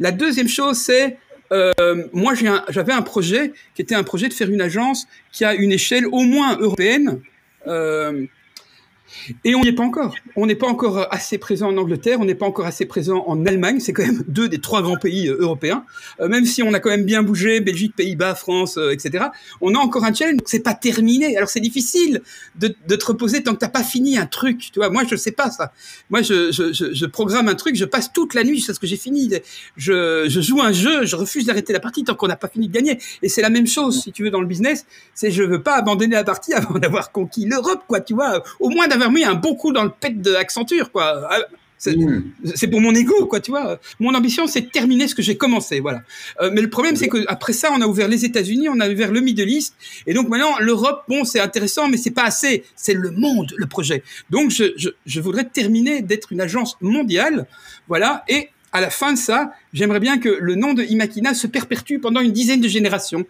[0.00, 1.18] La deuxième chose c'est
[1.52, 5.44] euh, moi j'avais un, un projet qui était un projet de faire une agence qui
[5.44, 7.20] a une échelle au moins européenne
[7.68, 8.26] euh,
[9.44, 10.14] et on n'y est pas encore.
[10.36, 13.46] On n'est pas encore assez présent en Angleterre, on n'est pas encore assez présent en
[13.46, 13.80] Allemagne.
[13.80, 15.84] C'est quand même deux des trois grands pays euh, européens.
[16.20, 19.26] Euh, même si on a quand même bien bougé, Belgique, Pays-Bas, France, euh, etc.
[19.60, 20.40] On a encore un challenge.
[20.44, 21.36] C'est pas terminé.
[21.36, 22.22] Alors c'est difficile
[22.56, 24.70] de, te reposer tant que t'as pas fini un truc.
[24.72, 25.72] Tu vois, moi je sais pas ça.
[26.10, 29.30] Moi je, programme un truc, je passe toute la nuit jusqu'à ce que j'ai fini.
[29.76, 32.68] Je, je joue un jeu, je refuse d'arrêter la partie tant qu'on n'a pas fini
[32.68, 32.98] de gagner.
[33.22, 34.86] Et c'est la même chose si tu veux dans le business.
[35.14, 38.00] C'est je veux pas abandonner la partie avant d'avoir conquis l'Europe, quoi.
[38.00, 41.28] Tu vois, au moins d'avoir mis un bon coup dans le pet de Accenture, quoi.
[41.30, 41.38] Ah,
[41.86, 42.22] hmm.
[42.54, 43.78] C'est pour mon ego, quoi, tu vois.
[44.00, 46.02] Mon ambition, c'est de terminer ce que j'ai commencé, voilà.
[46.40, 48.88] Euh, mais le problème, c'est que après ça, on a ouvert les États-Unis, on a
[48.88, 49.74] ouvert le Middle East,
[50.06, 52.64] et donc maintenant, l'Europe, bon, c'est intéressant, mais c'est pas assez.
[52.76, 54.02] C'est le monde, le projet.
[54.30, 57.46] Donc, je, je, je voudrais terminer d'être une agence mondiale,
[57.88, 61.46] voilà, et à la fin de ça, j'aimerais bien que le nom de Imakina se
[61.46, 63.24] perpétue pendant une dizaine de générations.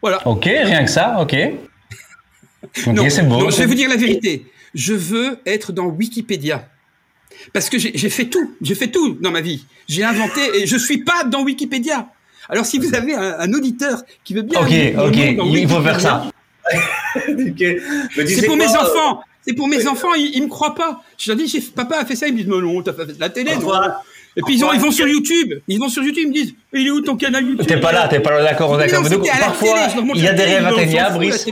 [0.00, 0.26] Voilà.
[0.26, 1.34] Ok, rien que ça, ok.
[2.88, 4.46] non, je vais vous dire la vérité.
[4.74, 6.68] Je veux être dans Wikipédia.
[7.52, 8.54] Parce que j'ai fait tout.
[8.60, 9.64] J'ai fait tout dans ma vie.
[9.88, 12.08] J'ai inventé et je suis pas dans Wikipédia.
[12.48, 14.60] Alors si vous avez un, auditeur qui veut bien...
[14.60, 15.16] Ok, ok,
[15.54, 16.30] il faut faire ça.
[18.16, 19.22] C'est pour mes enfants.
[19.46, 21.02] C'est pour mes enfants, ils, ne me croient pas.
[21.16, 23.30] Je leur dis, papa a fait ça, ils me disent, mais non, t'as fait la
[23.30, 23.56] télé.
[23.56, 23.70] Non.
[24.38, 26.54] Et puis ils, ont, ils, vont sur YouTube, ils vont sur YouTube, ils me disent,
[26.72, 27.66] il est où ton canal YouTube?
[27.66, 29.02] T'es pas là, t'es pas là, d'accord, d'accord.
[29.02, 29.78] parfois,
[30.14, 31.46] il y a des rêves atteignables, Brice.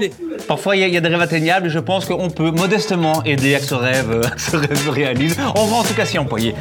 [0.47, 1.68] Parfois, il y, a des rêves atteignables.
[1.68, 5.37] Je pense qu'on peut modestement aider à que ce rêve, ce rêve se réalise.
[5.57, 6.55] On va en tout cas s'y employer.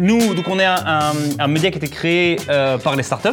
[0.00, 3.28] Nous, donc on est un, un, média qui a été créé euh, par les startups.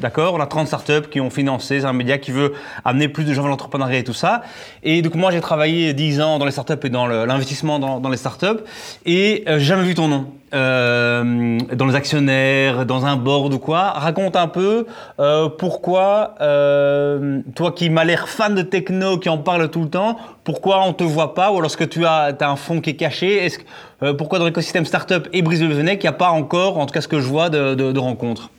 [0.00, 2.52] D'accord On a 30 startups qui ont financé, c'est un média qui veut
[2.84, 4.42] amener plus de gens vers l'entrepreneuriat et tout ça.
[4.84, 8.16] Et donc moi j'ai travaillé 10 ans dans les startups et dans l'investissement dans, les
[8.16, 8.62] startups
[9.06, 10.26] et euh, jamais vu ton nom.
[10.54, 13.90] Euh, dans les actionnaires, dans un board ou quoi.
[13.90, 14.86] Raconte un peu
[15.20, 19.90] euh, pourquoi, euh, toi qui m'as l'air fan de techno, qui en parle tout le
[19.90, 21.52] temps, pourquoi on te voit pas?
[21.52, 23.58] Ou lorsque tu as, as un fonds qui est caché, est-ce,
[24.02, 26.94] euh, pourquoi dans l'écosystème startup et Brise de il n'y a pas encore, en tout
[26.94, 28.50] cas ce que je vois, de, de, de rencontres?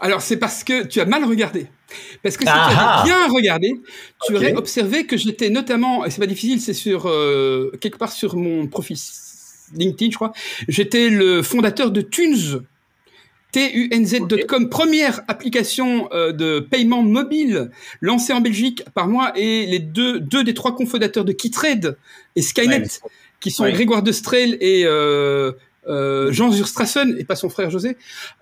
[0.00, 1.66] Alors c'est parce que tu as mal regardé.
[2.22, 3.74] Parce que si tu avais bien regardé,
[4.26, 8.12] tu aurais observé que j'étais notamment, et c'est pas difficile, c'est sur euh, quelque part
[8.12, 8.96] sur mon profil
[9.74, 10.32] LinkedIn, je crois.
[10.68, 12.62] J'étais le fondateur de Tunes.
[13.52, 17.70] tunz.com, première application euh, de paiement mobile
[18.00, 21.96] lancée en Belgique par moi et les deux, deux des trois cofondateurs de KeyTrade
[22.36, 22.88] et Skynet,
[23.40, 25.52] qui sont Grégoire Destrel et euh,
[25.88, 27.96] euh, Jean Zurstrassen et pas son frère José.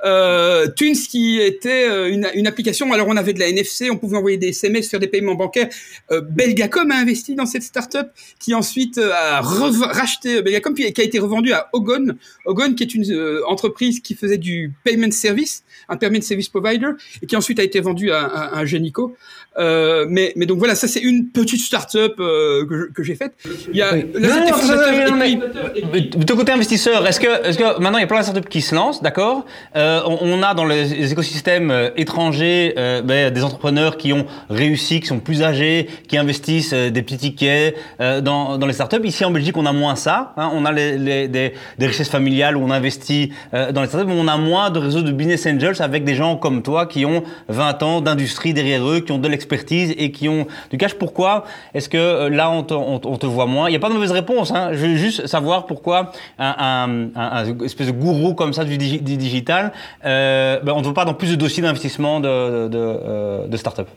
[0.05, 2.93] Euh, Tunes qui était euh, une, une, application.
[2.93, 5.69] Alors on avait de la NFC, on pouvait envoyer des SMS, faire des paiements bancaires.
[6.11, 11.01] Euh, Belgacom a investi dans cette startup qui ensuite euh, a racheté Belgacom puis qui
[11.01, 12.15] a été revendu à Ogon.
[12.45, 16.91] Ogon qui est une entreprise qui faisait du payment service, un payment service provider
[17.23, 19.17] et qui ensuite a été vendu à, à, à Genico.
[19.59, 23.33] Euh, mais, mais donc voilà, ça c'est une petite start-up euh, que, j'ai faite.
[23.71, 24.05] Il y a oui.
[24.05, 28.49] de ton côté investisseur, est-ce que, est que maintenant il y a plein de startups
[28.49, 29.45] qui se lancent, d'accord
[29.77, 34.27] euh, on, on, a dans les, écosystèmes euh, étrangers euh, ben, des entrepreneurs qui ont
[34.51, 39.05] réussi, qui sont plus âgés, qui investissent des petits tickets dans, dans les startups.
[39.05, 40.33] Ici en Belgique, on a moins ça.
[40.37, 44.07] Hein, on a les, les, des, des, richesses familiales où on investit dans les startups,
[44.07, 47.05] mais on a moins de réseaux de business angels avec des gens comme toi qui
[47.05, 50.95] ont 20 ans d'industrie derrière eux, qui ont de expertise et qui ont du cash.
[50.95, 53.69] Pourquoi est-ce que euh, là, on te, on, te, voit moins?
[53.69, 54.53] Il n'y a pas de mauvaise réponse.
[54.53, 54.71] Hein.
[54.73, 59.73] Je veux juste savoir pourquoi un, un, un, espèce de gourou comme ça du, digital,
[60.05, 63.89] euh, ben on ne voit pas dans plus de dossiers d'investissement de, de, euh, start-up.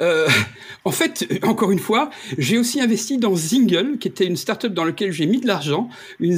[0.00, 0.28] Euh,
[0.84, 4.84] en fait, encore une fois, j'ai aussi investi dans Zingle, qui était une startup dans
[4.84, 5.88] laquelle j'ai mis de l'argent,
[6.20, 6.36] une,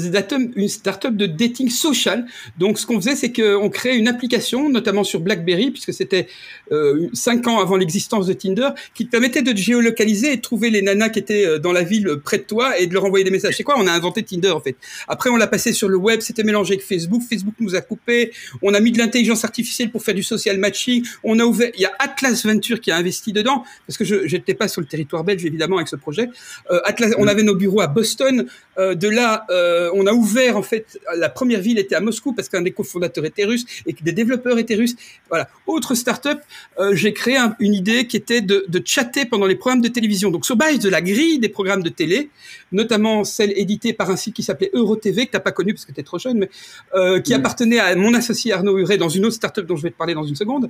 [0.57, 2.27] une startup de dating social.
[2.59, 6.29] Donc, ce qu'on faisait, c'est qu'on créait une application, notamment sur BlackBerry, puisque c'était
[6.73, 10.43] euh, cinq ans avant l'existence de Tinder, qui te permettait de te géolocaliser et de
[10.43, 13.05] trouver les nanas qui étaient euh, dans la ville près de toi et de leur
[13.05, 13.57] envoyer des messages.
[13.57, 13.77] C'est quoi?
[13.79, 14.77] On a inventé Tinder, en fait.
[15.09, 17.23] Après, on l'a passé sur le web, c'était mélangé avec Facebook.
[17.29, 18.33] Facebook nous a coupé.
[18.63, 21.05] On a mis de l'intelligence artificielle pour faire du social matching.
[21.25, 21.71] On a ouvert.
[21.75, 24.81] Il y a Atlas Venture qui a investi dedans, parce que je n'étais pas sur
[24.81, 26.29] le territoire belge évidemment avec ce projet.
[26.71, 28.47] Euh, Atlas, on avait nos bureaux à Boston.
[28.79, 32.33] Euh, de là, euh, on a ouvert en fait la première ville était à Moscou
[32.33, 34.97] parce qu'un des cofondateurs était russe et que des développeurs étaient russes.
[35.29, 35.49] Voilà.
[35.67, 36.39] Autre startup,
[36.79, 39.89] euh, j'ai créé un, une idée qui était de, de, chatter pendant les programmes de
[39.89, 40.31] télévision.
[40.31, 42.31] Donc sur base de la grille des programmes de télé,
[42.73, 45.93] notamment celle éditée par un site qui s'appelait EuroTV que t'as pas connu parce que
[45.93, 46.51] tu es trop jeune, mais
[46.95, 49.91] euh, qui appartenait à mon associé Arnaud Huret dans une autre startup dont je vais
[49.91, 50.69] te parler dans une seconde.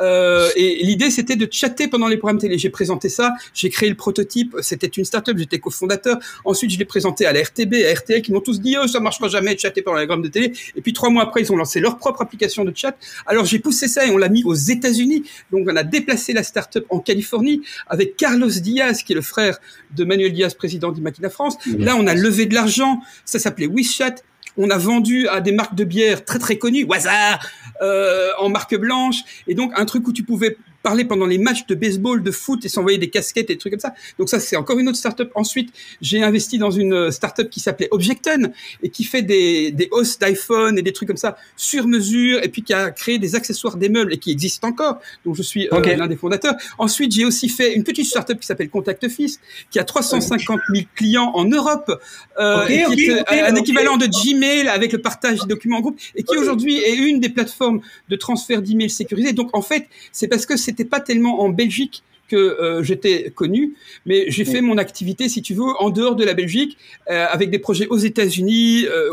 [0.00, 2.58] Euh, et l'idée c'était de chatter pendant les programmes télé.
[2.58, 4.56] J'ai présenté ça, j'ai créé le prototype.
[4.62, 6.18] C'était une startup, j'étais cofondateur.
[6.44, 9.00] Ensuite, je l'ai présenté à la RTB, à RTL, qui m'ont tous dit oh, ça
[9.00, 10.52] marchera jamais de chatter pendant les programmes de télé.
[10.76, 12.96] Et puis trois mois après, ils ont lancé leur propre application de chat.
[13.26, 15.24] Alors j'ai poussé ça et on l'a mis aux États-Unis.
[15.52, 19.58] Donc on a déplacé la startup en Californie avec Carlos Diaz, qui est le frère
[19.96, 21.56] de Manuel Diaz, président d'Imakina France.
[21.78, 23.00] Là, on a levé de l'argent.
[23.24, 24.16] Ça s'appelait WeChat.
[24.56, 27.38] On a vendu à des marques de bière très très connues, Waza,
[27.80, 30.56] euh, en marque blanche, et donc un truc où tu pouvais
[30.88, 33.72] parler pendant les matchs de baseball, de foot et s'envoyer des casquettes et des trucs
[33.74, 33.92] comme ça.
[34.18, 35.30] Donc ça, c'est encore une autre startup.
[35.34, 35.68] Ensuite,
[36.00, 40.18] j'ai investi dans une euh, startup qui s'appelait Objecton et qui fait des, des hosts
[40.18, 43.76] d'iPhone et des trucs comme ça sur mesure et puis qui a créé des accessoires
[43.76, 44.98] des meubles et qui existe encore.
[45.26, 46.54] Donc je suis euh, l'un des fondateurs.
[46.78, 50.86] Ensuite, j'ai aussi fait une petite startup qui s'appelle Contact Office qui a 350 000
[50.94, 52.00] clients en Europe
[52.40, 55.78] euh, okay, et qui okay, est un équivalent de Gmail avec le partage des documents
[55.78, 59.34] en groupe et qui aujourd'hui est une des plateformes de transfert d'emails sécurisés.
[59.34, 63.74] Donc en fait, c'est parce que c'était pas tellement en Belgique que euh, j'étais connu,
[64.06, 66.76] mais j'ai fait mon activité, si tu veux, en dehors de la Belgique,
[67.10, 69.10] euh, avec des projets aux États-Unis, euh,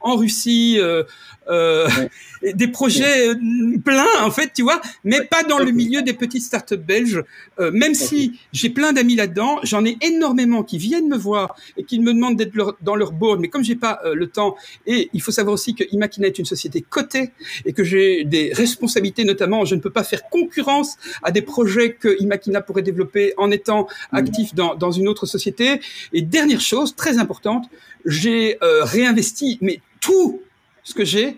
[0.00, 1.04] en Russie, euh,
[1.48, 2.52] ouais.
[2.52, 3.78] des projets ouais.
[3.84, 7.22] pleins en fait, tu vois, mais pas dans le milieu des petites startups belges.
[7.60, 11.84] Euh, même si j'ai plein d'amis là-dedans, j'en ai énormément qui viennent me voir et
[11.84, 14.56] qui me demandent d'être leur, dans leur board, mais comme j'ai pas euh, le temps,
[14.86, 17.30] et il faut savoir aussi que Imakina est une société cotée
[17.64, 21.92] et que j'ai des responsabilités, notamment, je ne peux pas faire concurrence à des projets
[21.92, 25.80] que Imakina pourrait développer en étant actif dans, dans une autre société.
[26.12, 27.68] Et dernière chose très importante,
[28.04, 30.40] j'ai euh, réinvesti, mais tout
[30.84, 31.36] ce que j'ai.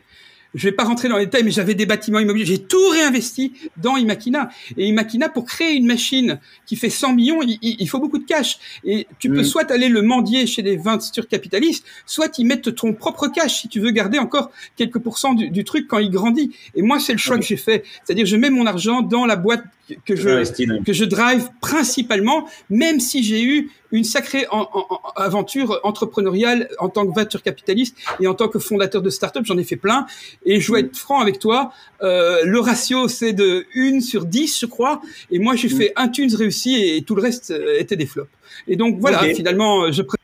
[0.55, 2.47] Je vais pas rentrer dans les détails, mais j'avais des bâtiments immobiliers.
[2.47, 4.49] J'ai tout réinvesti dans Imakina.
[4.79, 8.25] Et Imakina, pour créer une machine qui fait 100 millions, il, il faut beaucoup de
[8.25, 8.59] cash.
[8.83, 9.35] Et tu mmh.
[9.35, 10.99] peux soit aller le mendier chez les 20
[11.29, 15.51] capitalistes, soit y mettre ton propre cash si tu veux garder encore quelques pourcents du,
[15.51, 16.55] du truc quand il grandit.
[16.75, 17.43] Et moi, c'est le choix okay.
[17.43, 17.85] que j'ai fait.
[18.05, 19.65] C'est-à-dire, je mets mon argent dans la boîte
[20.05, 25.01] que je, que je drive principalement, même si j'ai eu une sacrée en, en, en,
[25.17, 29.57] aventure entrepreneuriale en tant que venture capitaliste et en tant que fondateur de start-up, j'en
[29.57, 30.07] ai fait plein.
[30.45, 31.73] Et je dois être franc avec toi,
[32.03, 35.01] euh, le ratio c'est de 1 sur 10, je crois.
[35.31, 38.31] Et moi, j'ai fait un tunes réussi et, tout le reste euh, était des flops.
[38.67, 39.35] Et donc voilà, okay.
[39.35, 40.19] finalement, je préfère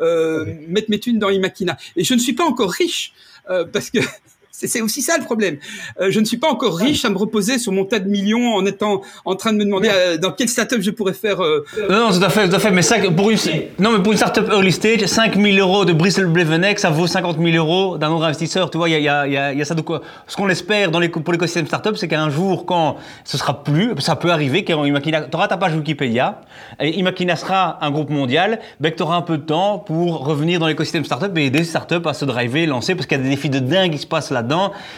[0.00, 0.66] euh, okay.
[0.68, 1.76] mettre mes thunes dans Imakina.
[1.96, 3.12] Et je ne suis pas encore riche
[3.50, 3.98] euh, parce que
[4.66, 5.56] C'est aussi ça le problème.
[6.00, 8.54] Euh, je ne suis pas encore riche à me reposer sur mon tas de millions
[8.54, 11.42] en étant en train de me demander euh, dans quelle startup je pourrais faire.
[11.42, 12.70] Euh, non, tout à fait, tout à fait.
[12.70, 13.38] Mais ça, pour une,
[13.78, 17.06] non, mais pour une startup early stage, 5 000 euros de Bristol Blevenek, ça vaut
[17.06, 18.70] 50 000 euros d'un autre investisseur.
[18.70, 20.02] Tu vois, il y a, y, a, y a, ça de quoi.
[20.26, 23.94] Ce qu'on espère dans les, pour l'écosystème startup, c'est qu'un jour, quand ce sera plus,
[23.98, 26.40] ça peut arriver, tu auras ta page Wikipédia,
[26.80, 30.60] et Imakina sera un groupe mondial, ben, tu auras un peu de temps pour revenir
[30.60, 33.24] dans l'écosystème startup et aider les startups à se driver, lancer, parce qu'il y a
[33.24, 34.51] des défis de dingue qui se passent là-dedans.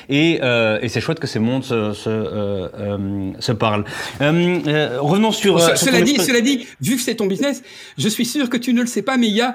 [0.09, 3.85] Et, euh, et c'est chouette que ces mondes se, se, euh, euh, se parlent.
[4.21, 5.61] Revenons sur.
[5.61, 7.63] cela, dit, cela dit, vu que c'est ton business,
[7.99, 9.55] je suis sûr que tu ne le sais pas, mais il y a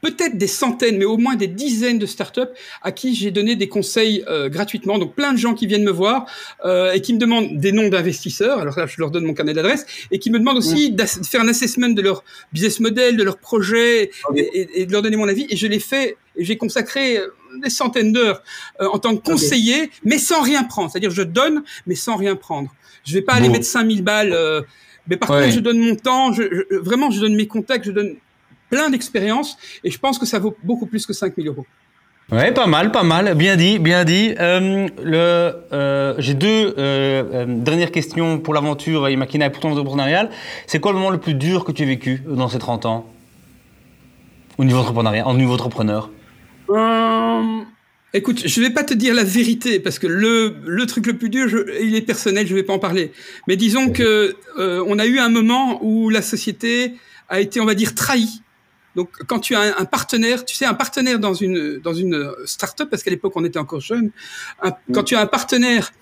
[0.00, 2.40] peut-être des centaines, mais au moins des dizaines de startups
[2.82, 4.98] à qui j'ai donné des conseils euh, gratuitement.
[4.98, 6.26] Donc plein de gens qui viennent me voir
[6.64, 8.58] euh, et qui me demandent des noms d'investisseurs.
[8.58, 10.96] Alors là, je leur donne mon carnet d'adresse et qui me demandent aussi mmh.
[10.96, 12.22] de faire un assessment de leur
[12.52, 15.46] business model, de leur projet et, et, de leur donner mon avis.
[15.50, 17.18] Et je l'ai fait j'ai consacré
[17.62, 18.42] des centaines d'heures
[18.80, 20.90] euh, en tant que conseiller, mais sans rien prendre.
[20.90, 22.74] C'est-à-dire je donne, mais sans rien prendre.
[23.04, 24.32] Je vais pas aller mettre 5000 balles.
[24.32, 24.62] Euh,
[25.08, 27.92] mais par contre, je donne mon temps, je, je, vraiment, je donne mes contacts, je
[27.92, 28.16] donne
[28.68, 31.66] plein d'expériences et je pense que ça vaut beaucoup plus que 5000 euros.
[32.30, 34.34] Ouais, pas mal, pas mal, bien dit, bien dit.
[34.38, 39.72] Euh, le, euh, j'ai deux euh, euh dernières questions pour l'aventure Imakina et pour ton
[39.72, 40.28] entrepreneurial.
[40.66, 43.06] C'est quoi le moment le plus dur que tu as vécu dans ces 30 ans
[44.58, 46.10] au niveau entrepreneurial, en niveau entrepreneur?
[46.70, 47.60] Euh,
[48.14, 51.28] Écoute, je vais pas te dire la vérité parce que le, le truc le plus
[51.28, 53.12] dur, je, il est personnel, je vais pas en parler.
[53.46, 56.94] Mais disons que on a eu un moment où la société
[57.28, 58.42] a été, on va dire, trahie.
[58.96, 62.88] Donc, quand tu as un, partenaire, tu sais, un partenaire dans une dans une start-up,
[62.90, 64.10] parce qu'à l'époque on était encore jeune,
[64.92, 65.92] quand tu as un partenaire,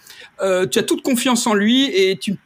[0.40, 2.36] euh, tu as toute confiance en lui et tu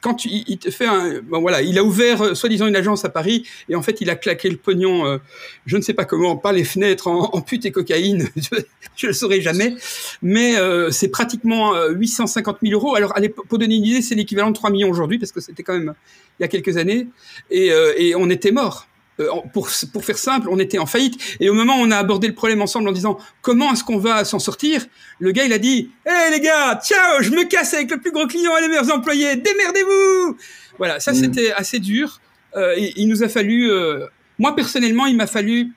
[0.00, 3.08] quand il te fait un, bon voilà, il a ouvert euh, soi-disant une agence à
[3.08, 5.18] Paris et en fait il a claqué le pognon, euh,
[5.66, 9.12] je ne sais pas comment, par les fenêtres en, pute et cocaïne, je, ne le
[9.12, 9.74] saurais jamais,
[10.22, 12.94] mais euh, c'est pratiquement 850 000 euros.
[12.94, 13.14] Alors
[13.48, 15.94] pour donner une idée, c'est l'équivalent de 3 millions aujourd'hui parce que c'était quand même
[16.38, 17.08] il y a quelques années
[17.50, 18.86] et on était mort.
[19.20, 21.20] Euh, pour, pour faire simple, on était en faillite.
[21.40, 23.98] Et au moment où on a abordé le problème ensemble en disant comment est-ce qu'on
[23.98, 24.86] va s'en sortir,
[25.18, 27.98] le gars il a dit Hé hey, les gars, ciao, je me casse avec le
[27.98, 30.36] plus gros client et les meilleurs employés, démerdez-vous
[30.78, 31.14] Voilà, ça mm.
[31.14, 32.20] c'était assez dur.
[32.56, 34.06] Euh, il nous a fallu, euh,
[34.38, 35.72] moi personnellement, il m'a fallu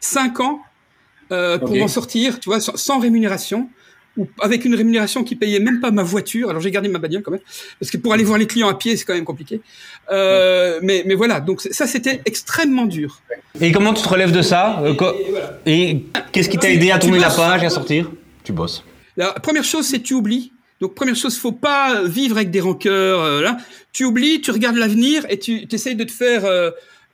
[0.00, 0.62] cinq ans
[1.32, 3.68] euh, pour m'en sortir, tu vois, sans rémunération
[4.16, 6.50] ou avec une rémunération qui payait même pas ma voiture.
[6.50, 7.40] Alors j'ai gardé ma bagnole quand même,
[7.78, 9.60] parce que pour aller voir les clients à pied, c'est quand même compliqué.
[10.12, 13.20] Euh, mais, mais voilà, donc ça c'était extrêmement dur.
[13.60, 14.94] Et comment tu te relèves de ça euh,
[15.66, 18.10] Et, qu'est-ce qui t'a aidé à tourner la page et à sortir?
[18.42, 18.84] Tu bosses.
[19.16, 20.52] La première chose, c'est tu oublies.
[20.80, 23.20] Donc première chose, faut pas vivre avec des rancœurs.
[23.20, 23.56] Euh, là,
[23.92, 26.70] tu oublies, tu regardes l'avenir et tu essayes de te faire euh,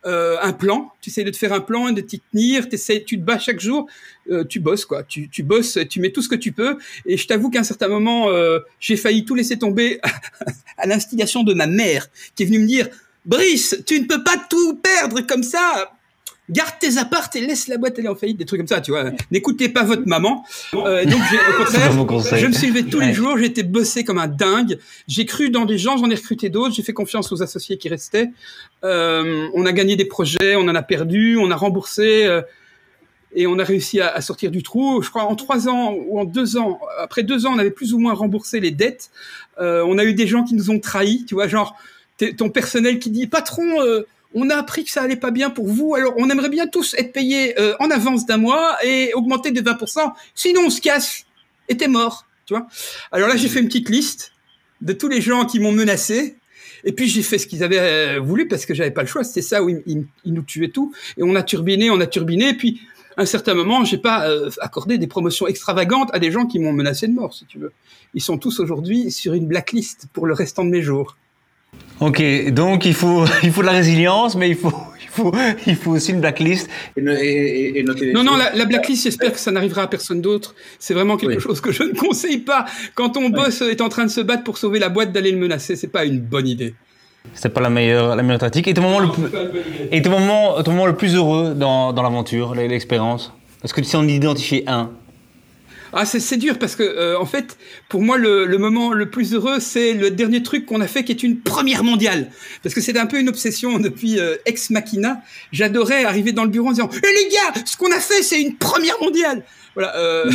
[0.06, 3.16] euh, un plan, tu essaies de te faire un plan, de t'y tenir, tu te
[3.16, 3.86] bats chaque jour,
[4.30, 6.78] euh, tu bosses quoi, tu, tu bosses, tu mets tout ce que tu peux.
[7.04, 10.00] Et je t'avoue qu'à un certain moment, euh, j'ai failli tout laisser tomber
[10.78, 12.88] à l'instigation de ma mère, qui est venue me dire,
[13.26, 15.92] Brice, tu ne peux pas tout perdre comme ça
[16.50, 18.90] garde tes appartes et laisse la boîte aller en faillite, des trucs comme ça, tu
[18.90, 19.10] vois.
[19.30, 20.44] N'écoutez pas votre maman.
[20.74, 21.20] Euh, donc,
[21.58, 24.78] au contraire, je me suis levé tous les jours, j'ai été bossé comme un dingue.
[25.08, 27.88] J'ai cru dans des gens, j'en ai recruté d'autres, j'ai fait confiance aux associés qui
[27.88, 28.30] restaient.
[28.84, 32.24] Euh, on a gagné des projets, on en a perdu, on a remboursé.
[32.26, 32.42] Euh,
[33.32, 35.02] et on a réussi à, à, sortir du trou.
[35.02, 37.94] Je crois en trois ans ou en deux ans, après deux ans, on avait plus
[37.94, 39.10] ou moins remboursé les dettes.
[39.60, 41.76] Euh, on a eu des gens qui nous ont trahis, tu vois, genre
[42.36, 45.66] ton personnel qui dit patron, euh, on a appris que ça allait pas bien pour
[45.66, 49.50] vous, alors on aimerait bien tous être payés euh, en avance d'un mois et augmenter
[49.50, 51.24] de 20%, sinon on se casse
[51.68, 52.66] et t'es mort, tu vois.
[53.12, 54.32] Alors là, j'ai fait une petite liste
[54.80, 56.36] de tous les gens qui m'ont menacé,
[56.84, 59.24] et puis j'ai fait ce qu'ils avaient euh, voulu parce que j'avais pas le choix,
[59.24, 62.54] c'était ça où ils, nous tuaient tout, et on a turbiné, on a turbiné, et
[62.54, 62.80] puis
[63.16, 66.58] à un certain moment, j'ai pas euh, accordé des promotions extravagantes à des gens qui
[66.58, 67.72] m'ont menacé de mort, si tu veux.
[68.14, 71.16] Ils sont tous aujourd'hui sur une blacklist pour le restant de mes jours.
[72.00, 75.32] Ok, donc il faut, il faut de la résilience, mais il faut, il faut,
[75.66, 76.68] il faut aussi une blacklist.
[76.96, 80.54] Et, non, non, la, blacklist, j'espère que ça n'arrivera à personne d'autre.
[80.78, 82.64] C'est vraiment quelque chose que je ne conseille pas.
[82.94, 85.38] Quand ton boss est en train de se battre pour sauver la boîte, d'aller le
[85.38, 86.74] menacer, c'est pas une bonne idée.
[87.34, 88.66] C'est pas la meilleure, la meilleure tactique.
[88.66, 89.24] Et ton moment, le, plus,
[89.92, 93.34] et ton moment, ton moment le plus heureux dans, dans l'aventure, l'expérience?
[93.62, 94.90] Est-ce que tu sais en identifier un
[95.92, 97.56] ah, c'est dur parce que euh, en fait,
[97.88, 101.12] pour moi, le, moment le plus heureux, c'est le dernier truc qu'on a fait, qui
[101.12, 102.30] est une première mondiale.
[102.62, 105.22] Parce que c'est un peu une obsession depuis euh, ex machina.
[105.52, 108.40] J'adorais arriver dans le bureau en disant "Eh les gars, ce qu'on a fait, c'est
[108.40, 109.96] une première mondiale." Voilà.
[109.96, 110.30] Euh,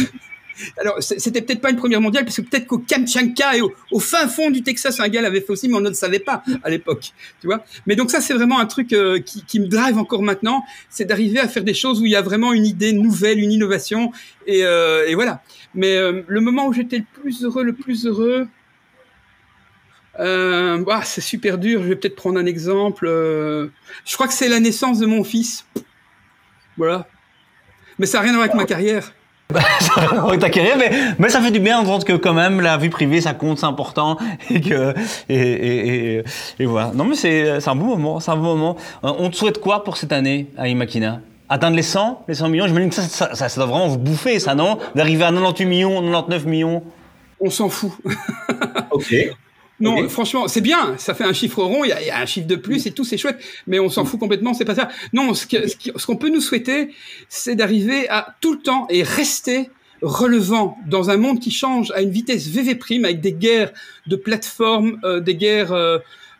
[0.77, 4.27] Alors, c'était peut-être pas une première mondiale, parce que peut-être qu'au Kamchatka et au, fin
[4.27, 6.69] fond du Texas, un gars l'avait fait aussi, mais on ne le savait pas à
[6.69, 7.63] l'époque, tu vois.
[7.85, 11.39] Mais donc ça, c'est vraiment un truc euh, qui, me drive encore maintenant, c'est d'arriver
[11.39, 14.11] à faire des choses où il y a vraiment une idée nouvelle, une innovation,
[14.47, 15.41] et, euh, voilà.
[15.73, 18.47] Mais euh, le moment où j'étais le plus heureux, le plus heureux,
[20.17, 21.83] bah, c'est super dur.
[21.83, 23.07] Je vais peut-être prendre un exemple.
[23.07, 25.65] je crois que c'est la naissance de mon fils.
[26.77, 27.07] Voilà.
[27.99, 29.13] Mais ça n'a rien à voir avec ma carrière.
[30.51, 33.33] carrière, mais, mais ça fait du bien d'entendre que quand même la vie privée ça
[33.33, 34.17] compte, c'est important
[34.49, 34.93] et que
[35.29, 36.23] et, et,
[36.59, 36.91] et, voilà.
[36.93, 38.75] Non mais c'est un beau moment, c'est un beau moment.
[39.03, 41.21] Euh, on te souhaite quoi pour cette année à Imakina?
[41.47, 42.67] Atteindre les 100, les 100 millions?
[42.67, 44.79] J'imagine que ça ça, ça, ça, doit vraiment vous bouffer, ça non?
[44.95, 46.83] D'arriver à 98 millions, 99 millions?
[47.39, 47.91] On s'en fout.
[48.91, 49.13] ok.
[49.79, 50.95] Non, franchement, c'est bien.
[50.97, 51.83] Ça fait un chiffre rond.
[51.83, 53.39] Il y, a, un chiffre de plus et tout, c'est chouette.
[53.67, 54.53] Mais on s'en fout complètement.
[54.53, 54.89] C'est pas ça.
[55.13, 56.93] Non, ce qu'on ce qu'on peut nous souhaiter,
[57.27, 59.69] c'est d'arriver à tout le temps et rester
[60.01, 63.71] relevant dans un monde qui change à une vitesse VV prime avec des guerres
[64.07, 65.97] de plateformes, euh, des guerres euh,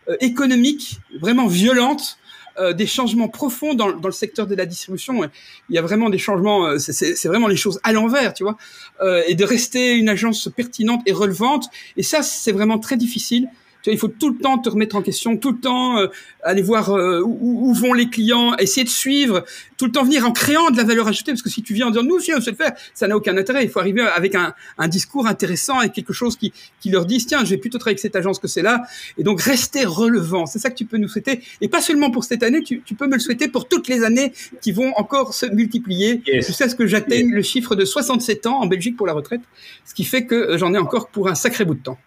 [0.10, 2.18] euh, économiques vraiment violentes
[2.58, 5.24] euh, des changements profonds dans, dans, le secteur de la distribution.
[5.70, 8.58] Il y a vraiment des changements, euh, c'est vraiment les choses à l'envers, tu vois,
[9.02, 11.66] euh, et de rester une agence pertinente et relevante.
[11.98, 13.50] Et ça, c'est vraiment très difficile
[13.92, 16.08] il faut tout le temps te remettre en question, tout le temps euh,
[16.44, 19.44] aller voir euh, où, vont les clients, essayer de suivre,
[19.78, 21.88] tout le temps venir en créant de la valeur ajoutée, parce que si tu viens
[21.88, 23.64] en disant nous, si on sait le faire, ça n'a aucun intérêt.
[23.64, 24.54] Il faut arriver avec un,
[24.88, 26.54] discours intéressant et quelque chose qui,
[26.86, 28.84] leur dise tiens, je vais plutôt travailler avec cette agence que c'est là,
[29.18, 30.46] et donc rester relevant.
[30.46, 33.08] C'est ça que tu peux nous souhaiter, et pas seulement pour cette année, tu, peux
[33.08, 34.32] me le souhaiter pour toutes les années
[34.62, 38.68] qui vont encore se multiplier jusqu'à ce que j'atteigne le chiffre de 67 ans en
[38.68, 39.42] Belgique pour la retraite,
[39.86, 41.98] ce qui fait que j'en ai encore pour un sacré bout de temps.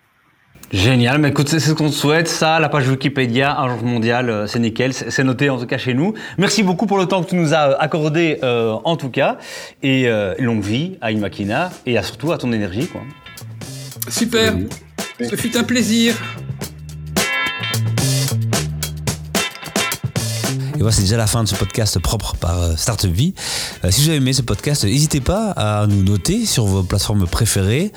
[0.73, 2.29] Génial, mais écoute, c'est ce qu'on souhaite.
[2.29, 5.79] Ça, la page Wikipédia, un jour mondial, euh, c'est nickel, c'est noté en tout cas
[5.79, 6.13] chez nous.
[6.37, 9.39] Merci beaucoup pour le temps que tu nous as euh, accordé euh, en tout cas.
[9.83, 10.09] Et
[10.39, 12.87] longue vie à Imakina et à, surtout à ton énergie.
[12.87, 13.01] Quoi.
[14.11, 14.57] Super,
[15.19, 16.15] ce fut un plaisir.
[20.75, 23.35] Et voilà, c'est déjà la fin de ce podcast propre par Startup Vie.
[23.89, 27.91] si vous avez aimé ce podcast, n'hésitez pas à nous noter sur vos plateformes préférées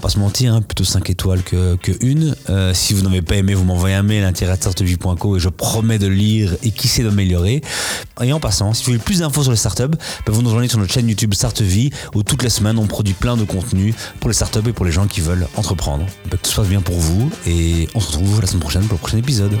[0.00, 2.34] pas se mentir, hein, plutôt 5 étoiles que, que une.
[2.48, 5.48] Euh, si vous n'avez pas aimé, vous m'envoyez un mail hein, à strategie.co et je
[5.48, 7.62] promets de lire et qui sait d'améliorer.
[8.22, 9.96] Et en passant, si vous voulez plus d'infos sur les startups,
[10.26, 13.14] bah vous nous rejoignez sur notre chaîne YouTube Startevie où toutes les semaines on produit
[13.14, 16.04] plein de contenu pour les startups et pour les gens qui veulent entreprendre.
[16.30, 18.82] Ben, que tout se passe bien pour vous et on se retrouve la semaine prochaine
[18.82, 19.52] pour le prochain épisode.